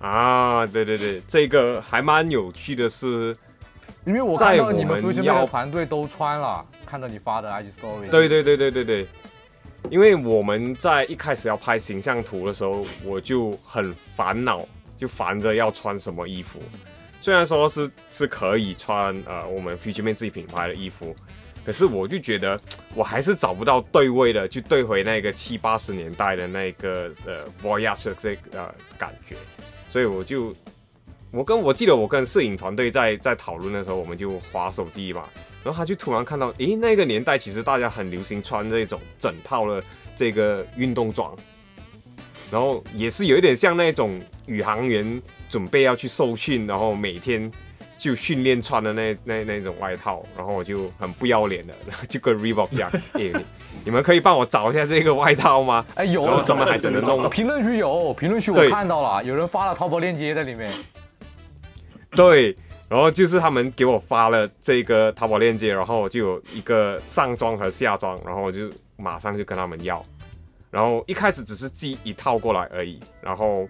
[0.00, 3.34] 啊，对对对，这个还蛮有趣的是。
[4.04, 8.10] 因为我看到你们足球的团队都穿了，看到你发的 IG story。
[8.10, 9.06] 对对对对对对，
[9.88, 14.66] 因为我们在一开始要拍形象图的时候，我就很烦恼，
[15.02, 16.60] 就烦着要穿什么衣服。
[17.20, 21.16] 虽然说是是可以穿呃我们 Future Man 自己品牌的衣服，
[21.66, 22.60] 可是我就觉得
[22.94, 29.34] 我还是找不到对位的，去对回那个七八十年代的那个呃 Voyage 这个呃感觉，
[29.90, 30.54] 所以我就
[31.32, 35.28] 我跟我记得我跟摄影团队在在讨论的时候，我们就划手机嘛，
[35.64, 39.82] 然后他就突然看到，诶，那个年代其实大家很流行穿这种整套的
[40.14, 41.36] 这个运动装。
[42.52, 47.50] 然后也是有一点像那种宇航员准备要去受训，然后每天
[47.98, 53.32] 就训练穿的那那那种外套，然后我就很不要脸的，然 后就跟 Reebok 讲：“哎，
[53.84, 57.26] 你们可以帮我找一下这个外套吗？”哎，有，怎么还真的弄。
[57.30, 60.72] 评论区有，评论区我看到了，有人发了淘宝链接在里面。
[62.16, 62.54] 对，
[62.88, 70.04] 然后就是他们给我发了这个淘宝链接，然后就有一个上装和下装，然后我就马上就跟他们要。
[70.72, 73.68] 然后一开始只是寄一套过来而已，然后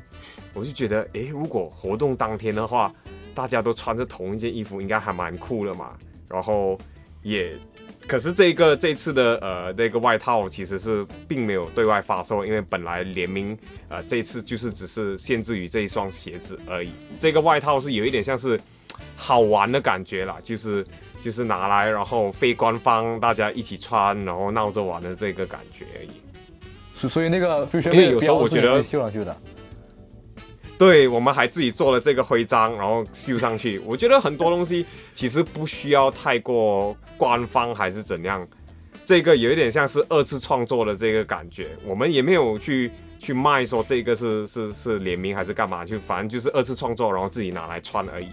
[0.54, 2.94] 我就觉得，诶，如果活动当天的话，
[3.34, 5.98] 大家都穿着同一件衣服，应该还蛮酷的嘛。
[6.30, 6.78] 然后
[7.24, 7.54] 也，
[8.06, 16.92] 可是这个这次的呃那个外套其实是并没有对外发售，因为本来联名呃这次就是只是限制于这一双鞋子而已。
[17.18, 18.60] 这个外套是有一点像是
[19.16, 20.86] 好玩的感觉啦，就是
[21.20, 26.21] 就是拿来然后非官方大家一起穿，然后闹着玩的这个感觉而已。
[27.08, 29.36] 所以那个，因为有时候我觉得绣上去的，
[30.78, 33.78] 对我们还自己做了这个徽章，然后绣上去。
[33.86, 34.84] 我觉得很多东西
[35.14, 38.46] 其实不需要太过官方还是怎样，
[39.04, 41.68] 这个有一点像是二次创作的这个感觉。
[41.86, 48.28] 我们也没有去去卖说这个是是是联名还是干嘛，就反正就是二次创作，然后自己拿来穿而已。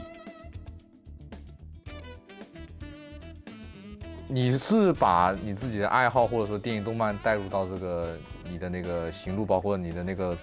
[4.31, 8.15] 你是把你自己的爱好或者说电影动漫带入到这个
[8.49, 10.37] 你的那个行路，包括你的那个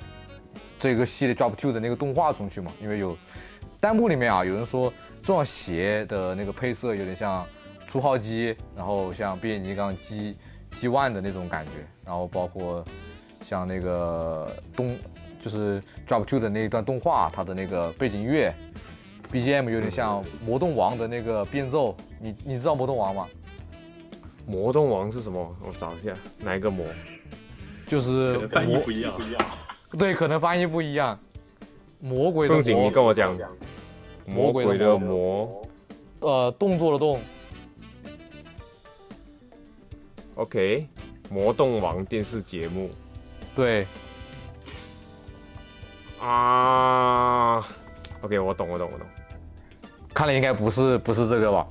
[0.79, 2.71] 这个系列 Drop Two 的那个动画中去嘛？
[2.81, 3.17] 因为有
[3.81, 4.93] 弹幕里面啊，有人说
[5.23, 7.47] 这双鞋的那个配色有点像
[7.87, 10.37] 初号机，然后像变形金刚 G
[10.81, 11.73] G One 的那种感觉，
[12.05, 12.85] 然后包括
[13.45, 14.97] 像那个动
[15.41, 18.53] 就是 Drop Two 的那一段动画，它的那个背景音乐
[19.33, 23.27] BGM 有点像魔动王的那个变奏，你你知道魔动王吗？
[24.47, 25.57] 魔动王是什么？
[25.67, 26.87] 我找一下，哪一个魔？
[27.87, 29.15] 就是翻译不一样，
[29.99, 31.19] 对，可能翻译不一样。
[32.01, 33.37] 魔鬼的魔，你跟我讲。
[34.27, 35.63] 魔鬼的魔，
[36.21, 37.21] 呃，动作的动。
[40.35, 40.87] OK，
[41.31, 42.91] 魔动王电视节目。
[43.55, 43.87] 对。
[46.21, 47.59] 啊
[48.21, 49.07] ，OK，我懂，我懂，我懂。
[50.13, 51.67] 看来应该不是，不是这个吧？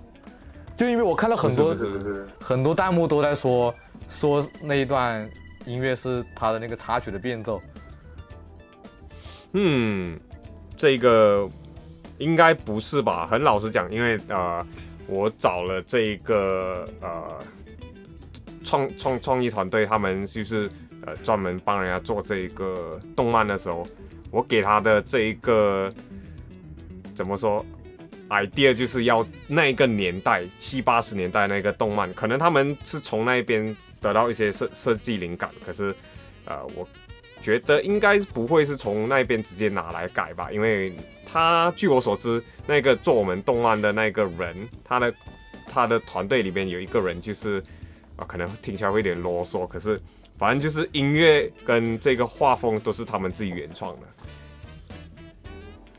[0.77, 1.75] 就因为我看了很多
[2.39, 3.73] 很多弹幕都在说
[4.09, 5.29] 说那一段
[5.65, 7.61] 音乐是他的那个插曲的变奏。
[9.53, 10.19] 嗯，
[10.75, 11.49] 这个
[12.17, 13.25] 应该不是吧？
[13.27, 14.65] 很老实讲，因为呃，
[15.07, 17.39] 我找了这一个呃
[18.63, 20.69] 创创创意团队，他们就是
[21.05, 23.87] 呃专门帮人家做这一个动漫的时候，
[24.31, 25.93] 我给他的这一个
[27.13, 27.65] 怎么说
[28.29, 35.95] ？idea 就是要那个年代七八十年代那个动漫，可能他们是从那边得到一些设设计灵感，可是，
[36.45, 36.87] 呃，我
[37.41, 40.93] 觉得应该不会是从那边直接拿来改吧，因为
[41.25, 45.13] 他据我所知，那个做我们动漫的那个人，他的
[45.67, 47.63] 他的团队里边有一个人就是
[48.15, 50.01] 啊，可能听起来会有点啰嗦，可是
[50.37, 54.07] 反正就是音乐跟这个画风都是他们自己原创的。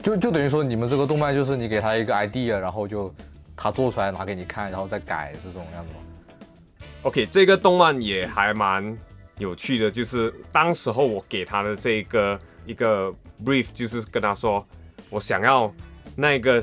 [0.07, 3.13] 就就等于说，你们这个动漫就是你给他一个 idea，然后就
[3.57, 8.97] 他做出来拿给你看，然后再改是这种样子吗？OK，这个动漫也还蛮
[9.39, 13.13] 有趣的，就是当时候我给他的这个一个
[13.45, 14.65] brief，就是跟他说
[15.11, 15.75] 我想要
[16.15, 16.63] 那个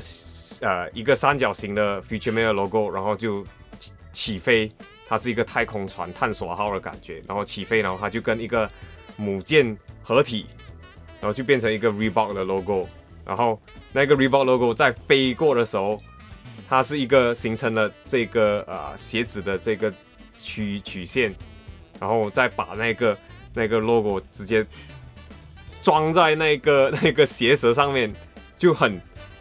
[0.62, 3.44] 呃一个三角形的 Future Man 的 logo，然后就
[4.10, 4.72] 起飞，
[5.06, 8.66] 它是一个太空船探索号的感觉，然后起飞，然后它就跟一个
[9.18, 10.46] 母舰合体，
[11.20, 12.88] 然后就变成一个 Reebok 的 logo。
[13.24, 13.60] 然后
[13.92, 16.00] 那个 Reebok logo 在飞过的时候，
[16.68, 19.92] 它是一个形成了这个呃鞋子的这个
[20.40, 21.34] 曲曲线，
[22.00, 23.16] 然后再把那个
[23.54, 24.64] 那个 logo 直接
[25.82, 28.12] 装在那个 那个鞋舌上面，
[28.56, 29.00] 就很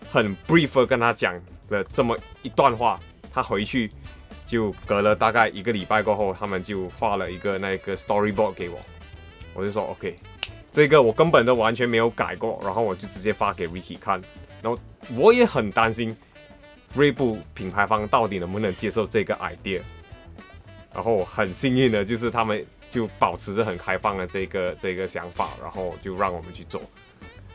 [0.09, 1.39] 很 brief 跟他讲
[1.69, 2.99] 了这么一段话。
[3.33, 3.91] 他回去
[4.45, 8.79] 就隔了大概一个礼拜过后，他们就画了一个那个 storyboard 给我，
[9.55, 10.15] 我就说 OK。
[10.73, 14.19] 这个我根本都完全没有改过，然后我就直接发给 Ricky 看，
[14.59, 14.79] 然后
[15.15, 16.17] 我也很担心
[16.95, 19.81] 锐步品牌方到底能不能接受这个 idea，
[20.91, 26.81] 然后很幸运的就是他们就保持着很开放的这个这个想法，然后就让我们去做。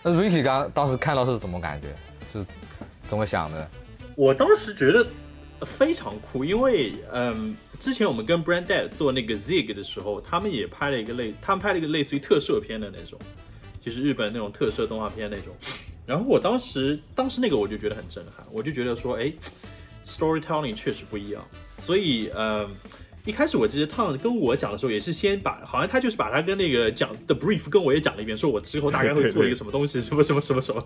[0.01, 1.89] 那 Ricky 刚当时看到是怎么感觉？
[2.33, 2.47] 是
[3.09, 3.69] 怎么想的？
[4.15, 5.05] 我当时觉得
[5.61, 13.19] 非常酷，因为嗯，之前我们跟 Brande 做那个 Zig 的时候，他们也拍了一个类，他们拍了一个类似于特摄片的那种，
[13.81, 15.55] 就是日本那种特摄动画片那种。
[16.07, 19.33] 然后我当时当时那个我就觉得很震撼，我就觉得说，哎
[20.05, 21.47] ，storytelling 确实不一样。
[21.79, 22.69] 所以，嗯，
[23.29, 30.83] 一开始我记得 Tom 跟我讲的时候，也是先把，好像他就是把他跟那个讲的 brief 跟我也讲了一遍，说我之后大概会做一个什么东西，什么什么什么什么。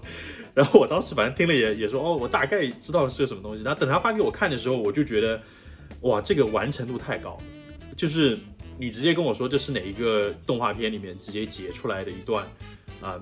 [0.53, 3.62] 然后我当时反正听了也也说，哦，我大概知道是个什么东西。
[3.62, 5.40] 然后等他发给我看的时候，我就觉得，
[6.01, 7.38] 哇，这个完成度太高，
[7.97, 8.36] 就是
[8.76, 12.45] 你直接跟我说这是哪一个动画片里面直接截出来的一段，
[13.01, 13.20] 啊。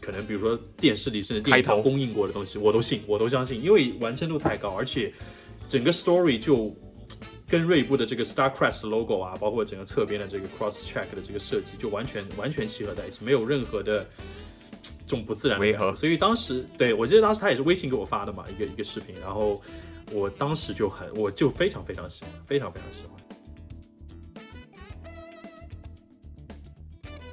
[0.00, 5.12] 可能比如说电视里甚至电视供应过的东西，我都信，我都相信，因为完成度太高，而且
[5.68, 6.74] 整个 story 就
[7.52, 14.08] 跟锐步的这个 Starcrest logo 啊，包括整个侧边的这个 cross check 的这个设计，就完全完全契合在一起，没有任何的
[14.82, 15.94] 这种不自然违和。
[15.94, 19.60] 所以当时对我记得当时他也是微信给我发的嘛，一个一个视频，然后
[20.12, 23.12] 我当时就很我就非常非常喜欢，非常非常喜欢。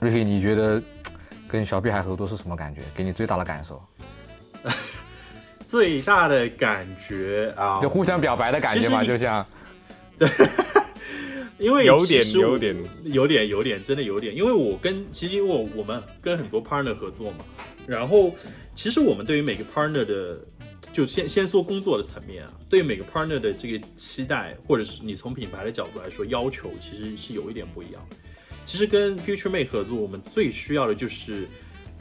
[0.01, 0.84] 瑞 y 你觉得？
[1.47, 2.82] 跟小屁孩合作是什么感觉？
[2.93, 3.82] 给你最大的感受？
[5.65, 9.43] 最大的感觉啊，就互相表白的感觉嘛，就像，
[10.20, 10.30] 对，
[11.57, 17.38] 因为有点有点有点有点真的有点，因为我跟其实因为我们跟很多 partner 合作嘛，
[17.88, 18.36] 然后
[18.76, 20.38] 其实我们对于每个 partner 的，
[20.93, 28.07] 就先先说工作的层面啊，对于每个 partner 的这个期待，或者是你从品牌的角度来说要求，其实是有一点不一样。
[28.65, 31.47] 其实跟 Future Mate 合作，我们最需要的就是，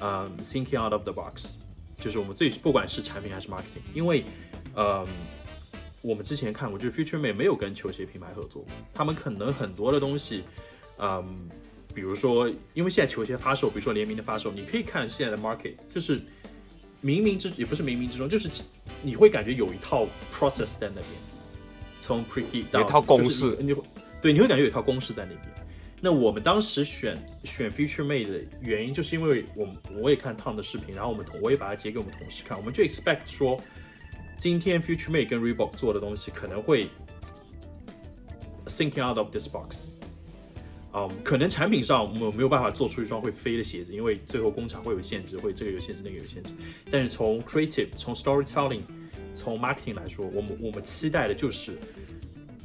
[0.01, 1.55] 嗯，thinking out of the box，
[1.99, 4.23] 就是我们最不管是产品还是 marketing，因为，
[4.77, 5.07] 嗯，
[6.01, 10.45] 我们之前看过，就是 Future Mate 没有跟球鞋品牌合作，他们可能很多的东西，
[10.99, 11.49] 嗯，
[11.95, 16.19] 比如说，因为现在球鞋发售，比如说联名的发售，你可以看现在的 market，就是
[17.03, 18.49] 冥冥之也不是冥冥之中，就是
[19.03, 21.07] 你会感觉有一套 process 在那边，
[22.01, 23.83] 从 pre heat 到一套公式，你会
[24.21, 25.43] 对，你会感觉有一套公式在那边。
[26.01, 33.61] 那我们当时选选 Future Mate 的原因，就是因为我我也看 Tom 的视频，然后我们同我也把它截给我们同事看，我们就 expect 说，
[34.39, 36.87] 今天 Future Mate 跟 Reebok 做的东西可能会
[38.67, 39.89] thinking out of this box，
[40.95, 46.51] 嗯，可能产品上我们没有办法做出一双会飞的鞋子，因为最后工厂会有限制，会这个有限制，那个有限制。
[46.89, 48.83] 但是从 creative、从 storytelling、
[49.35, 51.77] 从 marketing 来说，我们我们期待的就是。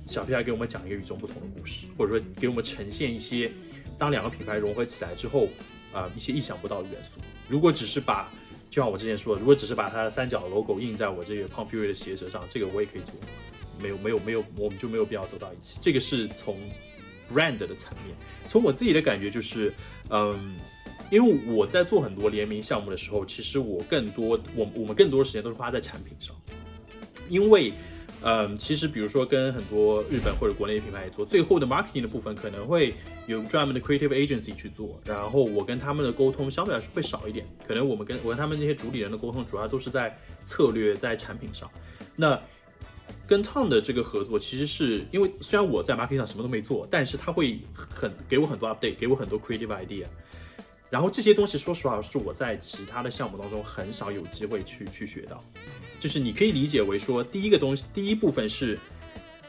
[0.05, 3.49] 小皮孩给我们讲一个与众不同的故事，或者说给我们呈现一些
[3.97, 5.47] 当两个品牌融合起来之后，
[5.93, 7.19] 啊，一些意想不到的元素。
[7.47, 8.29] 如果只是把，
[8.73, 13.13] 就像我之前说的，如果只是把它的三角 logo 印在我这个 p o m p u r 的鞋舌上，这个我也可以做。
[13.79, 15.77] 没有，没有，没有，我们就没有必要走到一起。
[15.79, 16.57] 这个是从
[17.31, 18.15] brand 的层面，
[18.47, 19.71] 从我自己的感觉就是，
[20.09, 20.55] 嗯，
[21.11, 26.35] 因为我在做很多联名项目的时候，其实我更多，我我们更多的时间都是花在产品上，
[27.29, 27.71] 因为。
[28.23, 32.93] 嗯，其实比如说跟很多日本或者国内品牌也做，最后的 marketing 的部分可能会
[33.27, 41.69] 有专门的 creative agency 去做，然后我跟他们的沟通相对来说会少一点，可能我们跟我跟他们那些主理人的沟通主要都是在策略在产品上。
[42.15, 42.39] 那
[43.27, 50.05] 跟 Tom 的这个合作，其实是因为虽然我在 marketing 上什么都没做，但是他会很给我很多 update，给我很多 creative idea，
[50.93, 55.43] 然后这些东西说实话是我在其他的项目当中很少有机会去去学到。
[55.99, 58.77] 就是你可以理解为说，第一个东西，第一部分是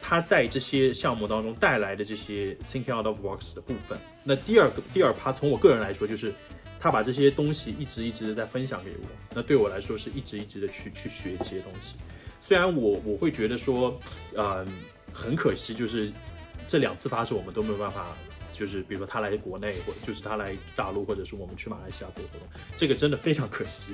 [0.00, 3.98] 他在这些项目当中带来的这些 thinking out of box 的部分。
[4.22, 6.32] 那第二个，第二趴，从我个人来说，就是
[6.80, 9.06] 他把这些东西一直一直的在分享给我。
[9.34, 11.96] 那对我来说，是一直一直的去去学这些东西。
[12.40, 14.00] 虽然我我会觉得说，
[14.34, 14.66] 嗯，
[15.12, 16.10] 很可惜，就是
[16.66, 18.16] 这两次发售我们都没有办法，
[18.54, 23.92] 就是比如说他来国内，或者就是他来大陆，或者是我们去马来西亚做活动，这个真的非常可惜。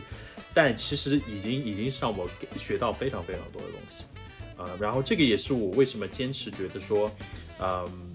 [0.53, 4.05] 但其实已经已经让我学到非常非常多的东西，
[4.57, 7.11] 呃，然后这个也是我为什么坚持觉得说，
[7.61, 8.13] 嗯，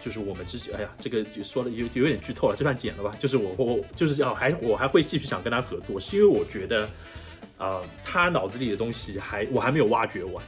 [0.00, 3.16] 就是我们之前，哎呀，这个就说的有有点剧透了，这段剪了吧。
[3.18, 6.88] 就是我我就是要还我还会继续想跟他合作，是因为我觉得，
[7.56, 10.44] 呃，他脑子里的东西还我还没有挖掘完，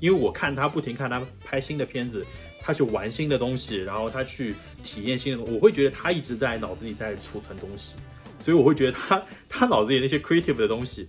[0.00, 2.26] 因为我看他不停看他拍新的片子，
[2.70, 4.54] 他去玩新的东西，然后他去
[4.84, 7.94] 体验新的东西，我会觉得他一直在脑子里在储存东西。
[8.38, 11.08] 所以我会觉得他 他脑子里那些 creative 的东西，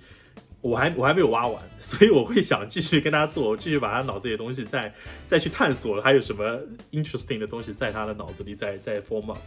[0.62, 4.92] 我还我还没有挖完，所以我会想继续跟他做，继续把他脑子里的东西再
[5.28, 6.60] 再去探索，还有什么
[6.92, 9.40] interesting 的东西在他的脑子里再再 form up。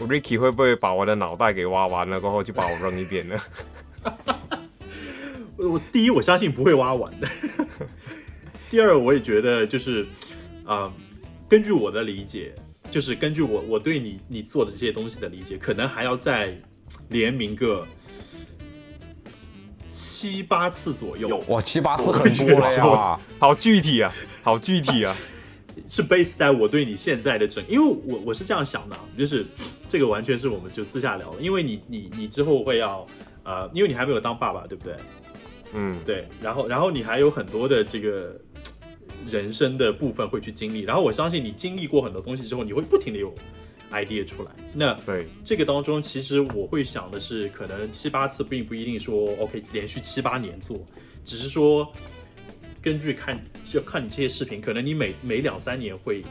[0.00, 3.36] Ricky 会不会把我的脑袋给挖完了过后就把我扔一边呢？
[5.58, 7.26] 我第一我相信不会挖完的，
[8.70, 10.06] 第二我也觉得就是
[10.64, 10.92] 啊，
[11.48, 12.54] 根据我的理解，
[12.90, 16.56] 就是根据我我对你你做的这些东西的理解，可能还要再。
[17.10, 17.86] 联名个
[19.88, 23.20] 七八次左右，哇，七八次很多了呀。
[23.38, 24.10] 好具体啊，
[24.42, 25.14] 好具体啊。
[25.86, 29.44] 是 base 在我对你现在的整，因为我我是这样想的，就是
[29.86, 33.06] 这个完全是我们就私下聊，因为你你你之后会要
[33.44, 34.96] 呃，因为你还没有当爸爸，对不对？
[35.74, 38.34] 嗯，对，然后然后你还有很多的这个
[39.26, 43.34] 人生的部分会去经历，然后我相信你经历过很多东西之后，你会不停的有
[43.90, 44.50] idea 出来。
[44.72, 50.78] 那对这个当中，其实我会想的是，可能七八次并不一定说 OK 连续七八年做，
[51.24, 51.90] 只是说
[52.80, 56.24] 根据看就看你这些视频，可能你每每两三年会，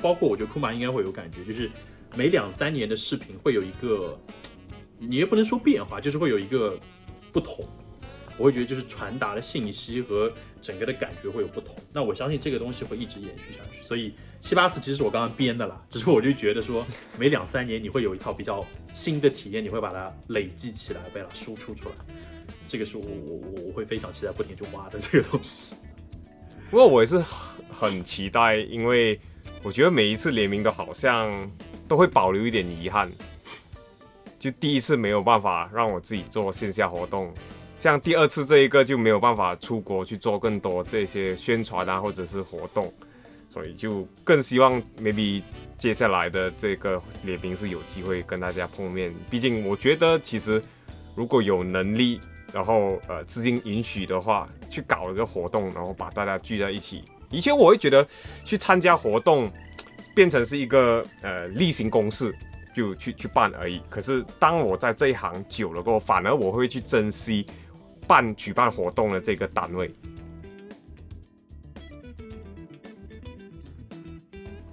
[0.00, 1.70] 包括我觉得库玛应该会有感觉，就是
[2.16, 4.18] 每两三年的视频会有一个，
[4.98, 6.78] 你也不能说变化，就是会有一个
[7.32, 7.64] 不同。
[8.40, 10.32] 我会觉得就是传达的信息和
[10.62, 11.76] 整个的感觉会有不同。
[11.92, 13.82] 那我相信这个东西会一直延续下去。
[13.82, 16.86] 所以七八次其实是我刚刚编的啦，只是我就觉得说
[17.18, 18.64] 每两三年你会有一套比较
[18.94, 21.94] 新的体验，你会把它累积起来，把它输出出来。
[22.66, 25.74] 这个是我我我我会非常期待不停去挖的这个东西。
[26.70, 27.22] 不过我也是
[27.70, 29.20] 很期待，因为
[29.62, 31.30] 我觉得每一次联名都好像
[31.86, 33.12] 都会保留一点遗憾。
[34.38, 37.30] 就第一次没有办法让我自己做线下活动。
[37.80, 42.92] 像第二次这一个就没有办法出国去做更多这些宣传啊，或者是活动，
[43.50, 45.40] 所以就更希望 maybe
[45.78, 49.14] 接下来的这个列兵是有机会跟大家碰面。
[49.30, 50.62] 毕竟我觉得其实
[51.14, 52.20] 如果有能力，
[52.52, 57.02] 然后呃资金允许的话，去搞一个活动，然后把大家聚在一起。
[57.30, 58.06] 以前我会觉得
[58.44, 59.50] 去参加活动
[60.14, 62.30] 变成是一个呃例行公事，
[62.74, 63.80] 就去去办而已。
[63.88, 67.46] 可是当我在这一行久了过后，反而我会去珍惜。
[68.06, 69.88] 办举办活动的这个单位，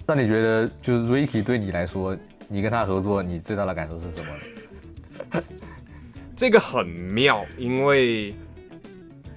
[0.06, 2.18] 那你觉得就是 Ricky 对你来说，
[2.48, 5.42] 你跟他合作，你最大的感受是什么？
[6.36, 8.34] 这个很妙，因为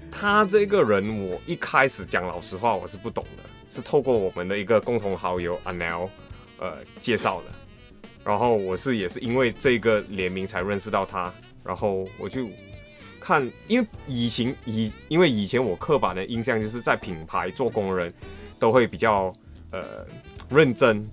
[0.10, 6.10] 他这个人，我一开始讲老实话，我是不懂的，是透过我们的一个共同好友 Anel
[6.58, 7.48] 呃介绍的，
[8.24, 11.32] 然后我是也是因为这个联名才认识到他，
[11.64, 12.48] 然后我就。
[13.32, 18.14] 看，因为以前以因为以前我刻板的印象就是在品牌做工人，
[18.60, 19.34] 都会比较
[19.72, 20.06] 呃
[20.50, 21.10] 认真，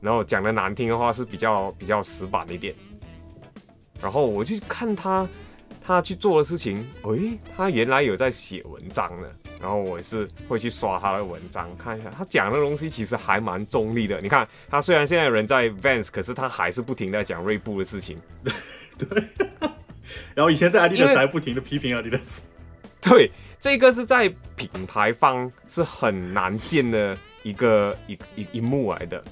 [0.00, 2.74] 然后讲的难听的话是比较比较死板一点。
[4.00, 5.28] 然后我去看他
[5.84, 9.28] 他去做的事情，诶，他原来有在写文章呢。
[9.60, 14.22] 然后我是会去刷他的文章看一下，他讲的东西其实还蛮中立的。
[14.22, 18.16] 你看他虽然现在人在 Vans，可是他还是不停在讲锐步的事情。
[18.96, 19.22] 对。
[20.34, 22.40] 然后以前在 Adidas 还不停的批评 Adidas，
[23.00, 29.22] 对，这个是在品牌方是很难见的一个一一一幕来的。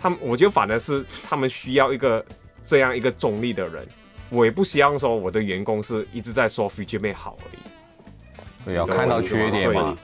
[0.00, 2.24] 他们我觉得反而是他们需要一个
[2.64, 3.86] 这样一个中立的人。
[4.30, 9.96] 我也不希望说我的员工是一直在说 Future Mate 好而已，对，要看到缺点嘛。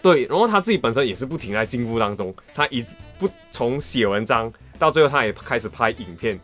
[0.00, 6.40] 对，然后他自己本身也是不停在进步当中，他一直不从写文章到最后他也开始拍影片。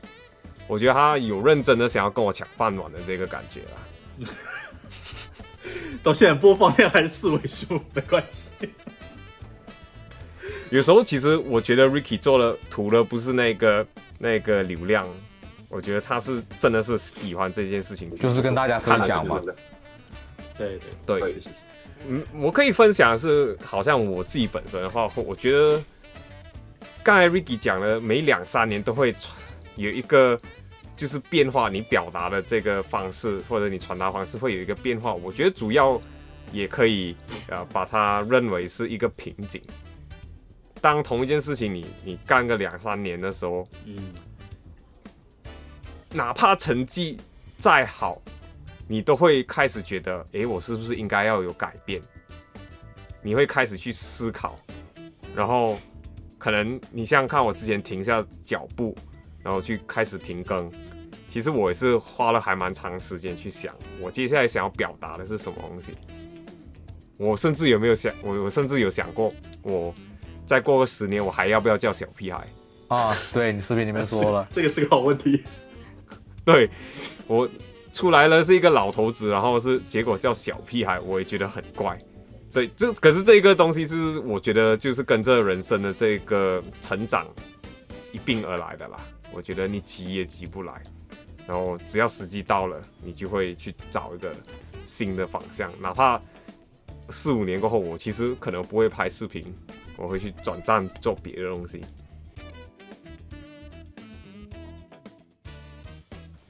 [0.67, 4.29] 我觉得他有认真的想要跟我抢饭碗的这个感觉啦。
[6.03, 8.55] 到现在播放量还是四位数，没关系。
[10.71, 13.87] 有时候其实我觉得 Ricky 做了图的不是那个
[14.19, 15.07] 那个流量，
[15.69, 19.41] 我觉得他是真的是喜欢这件事情，就是跟大家分享嘛。
[20.57, 21.35] 对对对，
[22.09, 25.83] 嗯，我可以分享是，好像我自己本身的话，我觉得
[27.03, 29.15] 刚才 Ricky 讲了，每两三年都会
[29.77, 30.41] 有一个。
[30.97, 35.13] 就是变化，你表达的这个方式或者你传达方式会有一个变化。
[35.13, 36.01] 我觉得主要
[36.53, 37.15] 也可以
[37.49, 39.61] 呃把它认为是一个瓶颈。
[40.81, 44.11] 当同一件事情你你干个两三年的时候，嗯，
[46.15, 47.19] 哪怕成绩
[47.59, 48.19] 再好，
[48.89, 52.01] 你都会开始觉得，哎，我是不是应该要有改变？
[53.21, 54.59] 你会开始去思考，
[55.35, 55.79] 然后
[56.39, 58.97] 可能你像看我之前停下脚步。
[59.47, 60.69] 然后去开始停更，
[61.31, 65.93] 其实我也是花了还蛮长时间去想，我接下来想要表达的是什么东西。
[67.17, 69.33] 我甚至有没有想，我我甚至有想过，
[69.63, 69.95] 我
[70.45, 72.45] 再过个十年，我还要不要叫小屁孩？
[72.89, 75.45] 啊，对你视频里面说了， 这个是个好问题。
[76.45, 76.69] 对
[77.29, 77.49] 我
[77.93, 81.97] 出来了是一个老头子，然后是结果叫小屁孩，我也觉得很怪。
[82.51, 87.25] 所以这可是这一个东西是我觉得就是跟着人生的这个成长
[88.13, 88.97] 一并而来的啦。
[89.33, 90.83] 我觉得你急也急不来，
[91.47, 94.35] 然后只要时机到了，你就会去找一个
[94.83, 95.71] 新的方向。
[95.81, 96.21] 哪怕
[97.11, 99.55] 四五年过后，我其实可能不会拍视频，
[99.97, 101.81] 我会去转战做别的东西。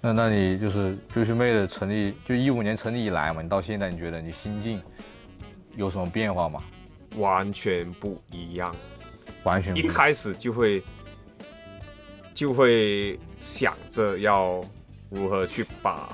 [0.01, 4.81] 那那你就是 Future Made 成立，就一五年成立以来嘛，你到现在你觉得你心境
[5.75, 6.63] 有什么变化吗？
[7.17, 8.73] 完全不一样。
[9.43, 10.83] 完全不一样开始就会
[12.37, 14.63] 就会想着要
[15.09, 16.13] 如何去把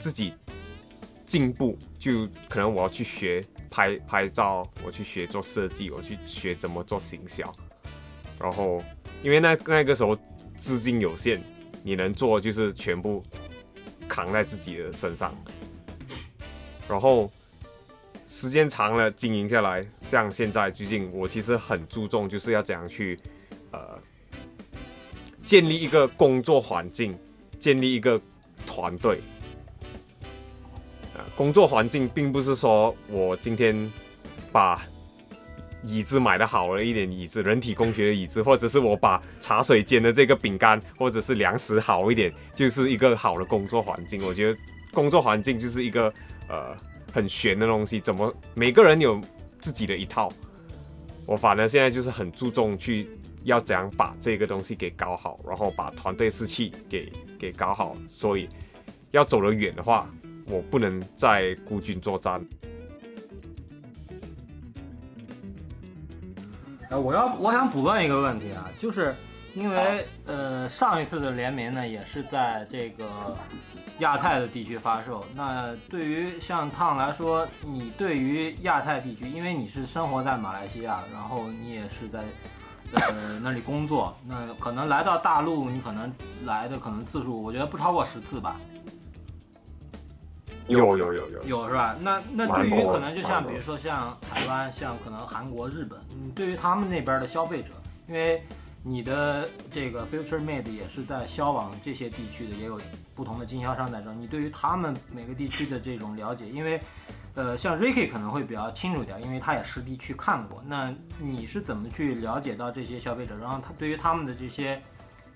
[0.00, 0.34] 自己
[1.24, 7.54] 进步，就可能我要去学拍拍照，我去学做设计，我去学怎么做行销。
[8.36, 8.82] 然后
[9.22, 10.18] 因为那那个时候
[10.56, 11.40] 资金有限，
[11.84, 13.22] 你能做就是全部
[14.08, 15.32] 扛在自己的身上。
[16.88, 17.30] 然后
[18.26, 23.16] 时间长了，经营下来，像现在最近，我其实很注重就是要怎样去
[23.70, 23.96] 呃
[25.54, 27.16] 建立一个工作环境，
[27.60, 28.20] 建立一个
[28.66, 29.20] 团队。
[31.14, 33.88] 呃，工作环境并不是说我今天
[34.50, 34.84] 把
[35.84, 44.26] 椅子买的好了一点椅子，人体工学的椅子，或者是我把茶水间的这个饼干或者是粮食好一点，就是一个好的工作环境。
[44.26, 44.58] 我觉得
[44.92, 46.12] 工作环境就是一个
[46.48, 46.76] 呃
[47.12, 49.20] 很玄的东西，怎么每个人有
[49.60, 50.32] 自己的一套。
[51.26, 53.08] 我反正现在就是很注重去
[53.44, 57.94] 要怎样把这个东西给搞好，然后把团队士气给给搞好。
[58.08, 58.48] 所以
[59.12, 60.10] 要走得远的话，
[60.46, 62.44] 我不能再孤军作战。
[66.90, 69.14] 呃，我要我想补问一个问题啊，就是
[69.54, 73.36] 因为呃上一次的联名呢也是在这个
[74.00, 75.24] 亚太的地区发售。
[75.34, 82.22] 那对于像烫来说，你对于亚太地区，因为你是生活在马来西亚，然后你也是在
[82.94, 86.12] 呃那里工作，那可能来到大陆，你可能
[86.44, 88.60] 来的可能次数，我觉得不超过十次吧。
[90.66, 91.94] 有有有有，有是吧？
[92.00, 97.68] 那那对于可能就像比如说像台湾，像可能韩国、日本，你，对于他们那边的消费者，
[98.08, 98.42] 因为
[98.82, 102.80] 你的这个 Future Made 也是在销往这些地区的，也有
[103.14, 104.14] 不同的经销商在这儿。
[104.14, 106.80] 你对于他们每个地区的这种了解，因为
[107.34, 110.62] 呃，像 Ricky 可能会比较清楚一点，因为他也实地去看过。
[110.66, 113.36] 那你是怎么去了解到这些消费者？
[113.36, 114.80] 然后他对于他们的这些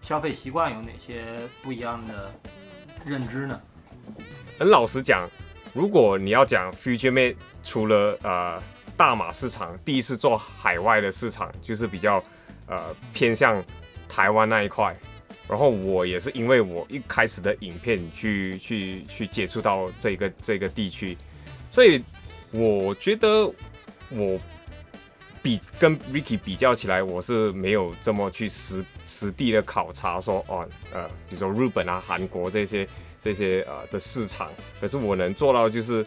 [0.01, 1.25] 消费习惯有哪些
[1.61, 2.33] 不一样的
[3.05, 3.61] 认知呢？
[4.59, 5.29] 很老实讲，
[5.75, 7.35] 如果你要讲 Future Mate，
[7.65, 8.63] 除了呃
[8.97, 12.23] 大马市场第一次做海外的市场，就是比较
[12.69, 13.61] 呃偏向
[14.09, 14.97] 台湾那一块。
[15.49, 21.17] 然后我也是因为我一开始的影片去去去接触到这个这个地区，
[21.79, 22.03] 所以
[22.51, 23.49] 我觉得
[24.11, 24.37] 我
[25.41, 32.85] 比跟 Ricky 比较起来，我是没有这么去实实地的考察说哦呃，比如说日本啊、韩国这些
[33.21, 34.51] 这些呃的市场，
[34.81, 36.05] 可是我能做到就是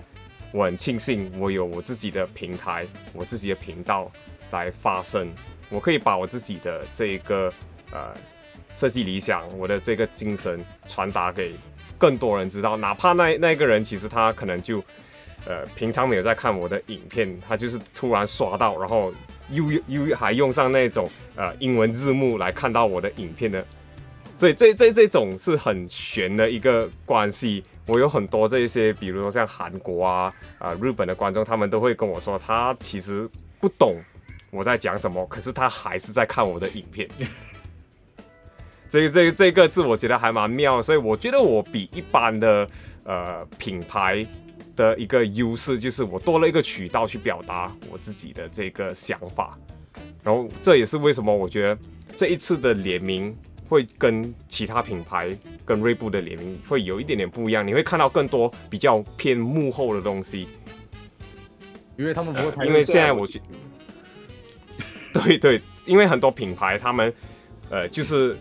[0.52, 4.12] 我很庆幸我有我自己的平台，我自己的频道
[4.52, 5.32] 来发声，
[5.70, 7.50] 我可以把我自己的这一个
[7.94, 8.14] 呃
[8.76, 11.54] 设计理想，我的这个精神传达给
[11.98, 14.84] 更多人知道，哪怕那那个人其实他可能就
[15.46, 19.14] 呃平常没有在看我的影片，他就是突然刷到，然后
[19.50, 23.66] 又又还用上那种呃英文字幕来看到我的影片的。
[24.38, 27.64] 所以这这这种是很悬的一个关系。
[27.86, 33.30] 我有很多这些，比如说像韩国啊、啊、日本的观众，他们都会跟我说，他其实
[33.60, 33.98] 不懂
[34.50, 37.08] 我在讲什么，可是他还是在看我的影片。
[38.90, 42.68] 这个这个这个字，我觉得还蛮妙，所以我觉得我比一般的
[43.04, 44.26] 呃品牌
[44.76, 49.58] 的一个优势，就是我多了一个渠道去表达我自己的这个想法。
[50.24, 51.78] 然后这也是为什么我觉得
[52.16, 53.36] 这一次的联名
[53.68, 60.48] 会跟其他品牌、跟锐步的联名会有一点点不一样，你会看到更多比较偏幕后的东西。
[61.98, 63.40] 因为他们不会拍因为现在我觉，
[65.14, 67.14] 对对，因为很多品牌他们
[67.70, 68.36] 呃就是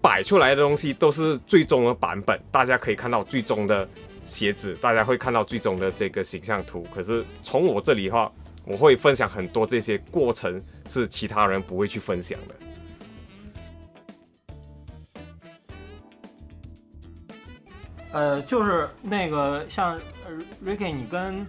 [0.00, 3.88] 摆出来的东西都是最终的版本，大家可以看到最终的
[4.22, 6.86] 鞋子，大家会看到最终的这个形象图。
[6.94, 8.32] 可是从我这里的话，
[8.64, 12.54] 我会分享很多这些过程是其他人不会去分享的。
[18.12, 19.94] 呃，就是那个像
[20.24, 21.46] 呃 Ricky，你跟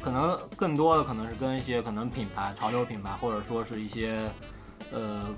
[0.00, 4.16] 可能更多的可能是跟一些可能品牌、潮流品牌，或者说是一些
[4.92, 5.28] 呃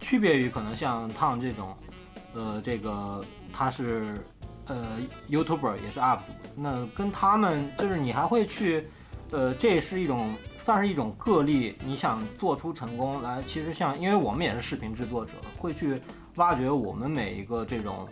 [0.00, 1.74] 区别于可能像 Tom 这种，
[2.34, 4.14] 呃，这个他是
[4.66, 4.98] 呃
[5.30, 8.86] YouTuber 也是 UP 主，那跟他们就是你还会去
[9.30, 16.00] 呃，这是一种算是一种个例，你想做出成功来，其实像因为我们也是视频制作者，会去
[16.36, 18.08] 挖掘我们每一个这种。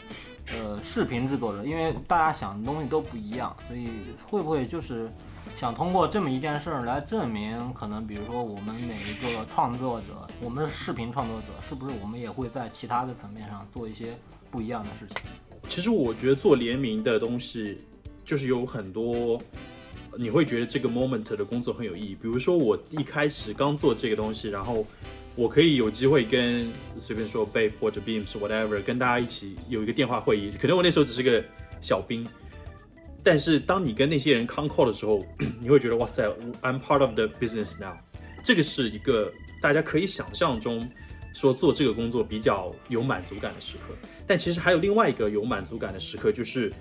[0.52, 3.88] 呃，视频制作者，因为大家想的东西都不一样，所以
[4.28, 5.08] 会不会就是
[5.56, 14.18] 想通过这么一件事儿来证明，可能比如说我们每一个创作者，我们是视频创作者，是不是我们也会在其他的层面上做一些
[14.50, 15.18] 不一样的事情？
[15.70, 17.78] 其实我觉得做联名的东西，
[18.24, 19.40] 就是有很多
[20.18, 22.16] 你会觉得这个 moment 的工作很有意义。
[22.20, 24.84] 比如说我一开始刚做这个东西，然后
[25.36, 26.68] 我可以有机会跟
[26.98, 31.42] 随便说 Babe 或者 Beams whatever 跟大家一起有一个电话会议，可能我那时候只是个
[31.80, 32.26] 小兵。
[33.22, 35.24] 但是当你跟那些人 con call 的时候，
[35.60, 36.26] 你会觉得哇塞
[36.62, 37.96] ，I'm part of the business now。
[38.42, 40.90] 这个是一个大家可以想象中
[41.32, 43.94] 说做这个工作比较有满足感的时刻。
[44.26, 46.72] 但其实还有另外一个有满足感的时刻，就是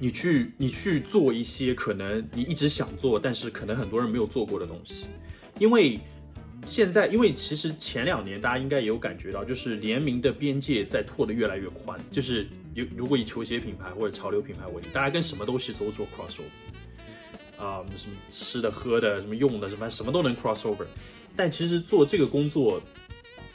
[0.00, 5.08] 你去你去做一些可能你一直想做，但是可能很多人没有做过的东西。
[5.58, 5.98] 因为
[6.66, 20.86] 现在，因为其实前两年大家应该也有感觉到，就是联名的边界在拓得越来越宽，就是有如果以球鞋品牌或者潮流品牌为例，大家跟什么东西都做 crossover，啊，什么吃的、喝的、什么用的，什么什么都能 crossover。
[21.34, 22.82] 但其实做这个工作，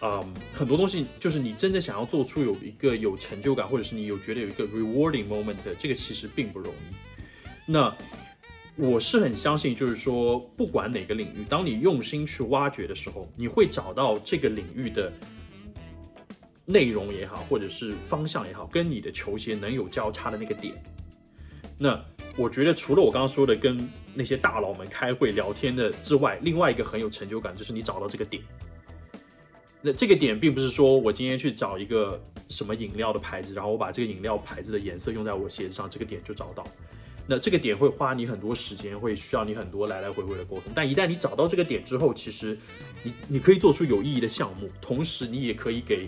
[0.06, 0.22] 嗯，
[0.54, 7.22] 很多东西就是你真的想要做出有一个有成就感，或者是你有觉得有一个 rewarding moment，的这个其实并不容易。
[7.66, 7.96] 那
[8.76, 15.10] 我是很相信，就是说，不管哪个领域，当你用心去挖掘的时候，你会找到这个领域的
[16.66, 20.74] 内容也好，或者是方向也好，跟你的球鞋能有交叉的那个点。
[21.78, 21.98] 那
[22.36, 28.44] 我觉得，除了我刚刚说的跟那些大佬们开会聊天的之外，另外一个很有成就感，就是你找到这个点。
[29.86, 32.18] 那这个点并不是说我今天去找一个
[32.48, 36.66] 什么饮料的牌子，然后我把这个饮料牌子的颜色用在我鞋子上，这个点就找到。
[37.28, 40.72] 那这个点会花你很多时间，会需要你很多来来回回的沟通。
[40.74, 42.58] 但一旦你找到这个点之后，其实
[43.04, 46.08] 你你可以做出有意义的项目，同时你也可以给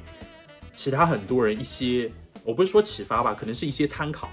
[0.74, 2.10] 其他很多人一些，
[2.46, 4.30] 我不是说启发吧，可能是一些参考。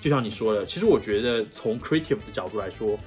[0.00, 2.98] 就像你说的，其实我觉得从 creative 的角度来说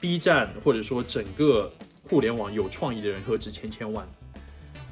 [0.00, 1.72] ，B 站或者说整个
[2.04, 4.06] 互联网有创意的人何止千千万，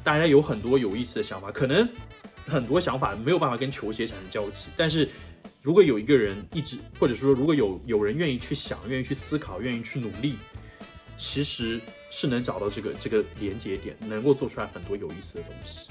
[0.02, 1.88] 大家有很多有意思的想法，可能
[2.46, 5.08] 很多想法没有办法跟球鞋产生交集，但是。
[5.62, 10.36] 如果有一个人一直，或者说如果有有人愿意去想，愿意去思考，愿意去努力，
[11.18, 11.78] 其实
[12.10, 15.90] 是能找到这个这个连接点，能够做出来很多有意思的东西。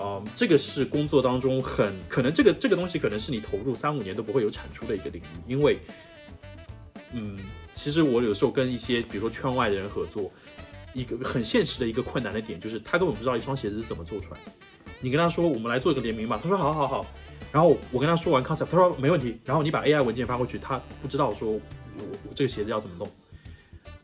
[0.00, 5.78] 嗯，这个是工作当中很可能这个这个东西可能是你投入三五年都不会有产出的一个领域，因为，
[7.12, 7.38] 嗯，
[7.72, 10.32] 其实我有时候跟一些比如说圈外的人合作，
[10.92, 14.52] 一个很现实的一个困难的点就是他根本不知道一双鞋子是怎么做出来的。
[15.00, 17.06] 你跟他说我们来做一个联名吧，他说好好好。
[17.52, 19.38] 然后我跟他说完 concept，他说没问题。
[19.44, 21.60] 然后你把 AI 文件发过去，他不知道说我
[22.34, 23.08] 这个鞋子要怎么弄，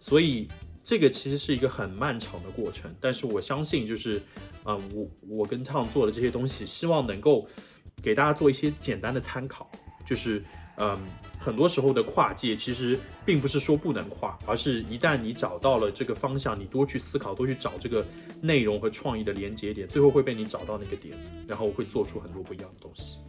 [0.00, 0.48] 所以
[0.82, 2.94] 这个其实是一个很漫长的过程。
[3.00, 4.22] 但是我相信，就是
[4.64, 7.46] 嗯，我我跟 Tom 做的这些东西，希望能够
[8.02, 9.70] 给大家做一些简单的参考。
[10.06, 10.42] 就是
[10.78, 10.98] 嗯，
[11.38, 18.06] 很多时候的跨界其实并不是说不能跨，而是一旦你找到了这个方向，你多去思考，多去找这个
[18.40, 21.16] 内容和创意的连接点，最后会被你找到那个点，
[21.46, 23.20] 然后会做出很多不一样的东西。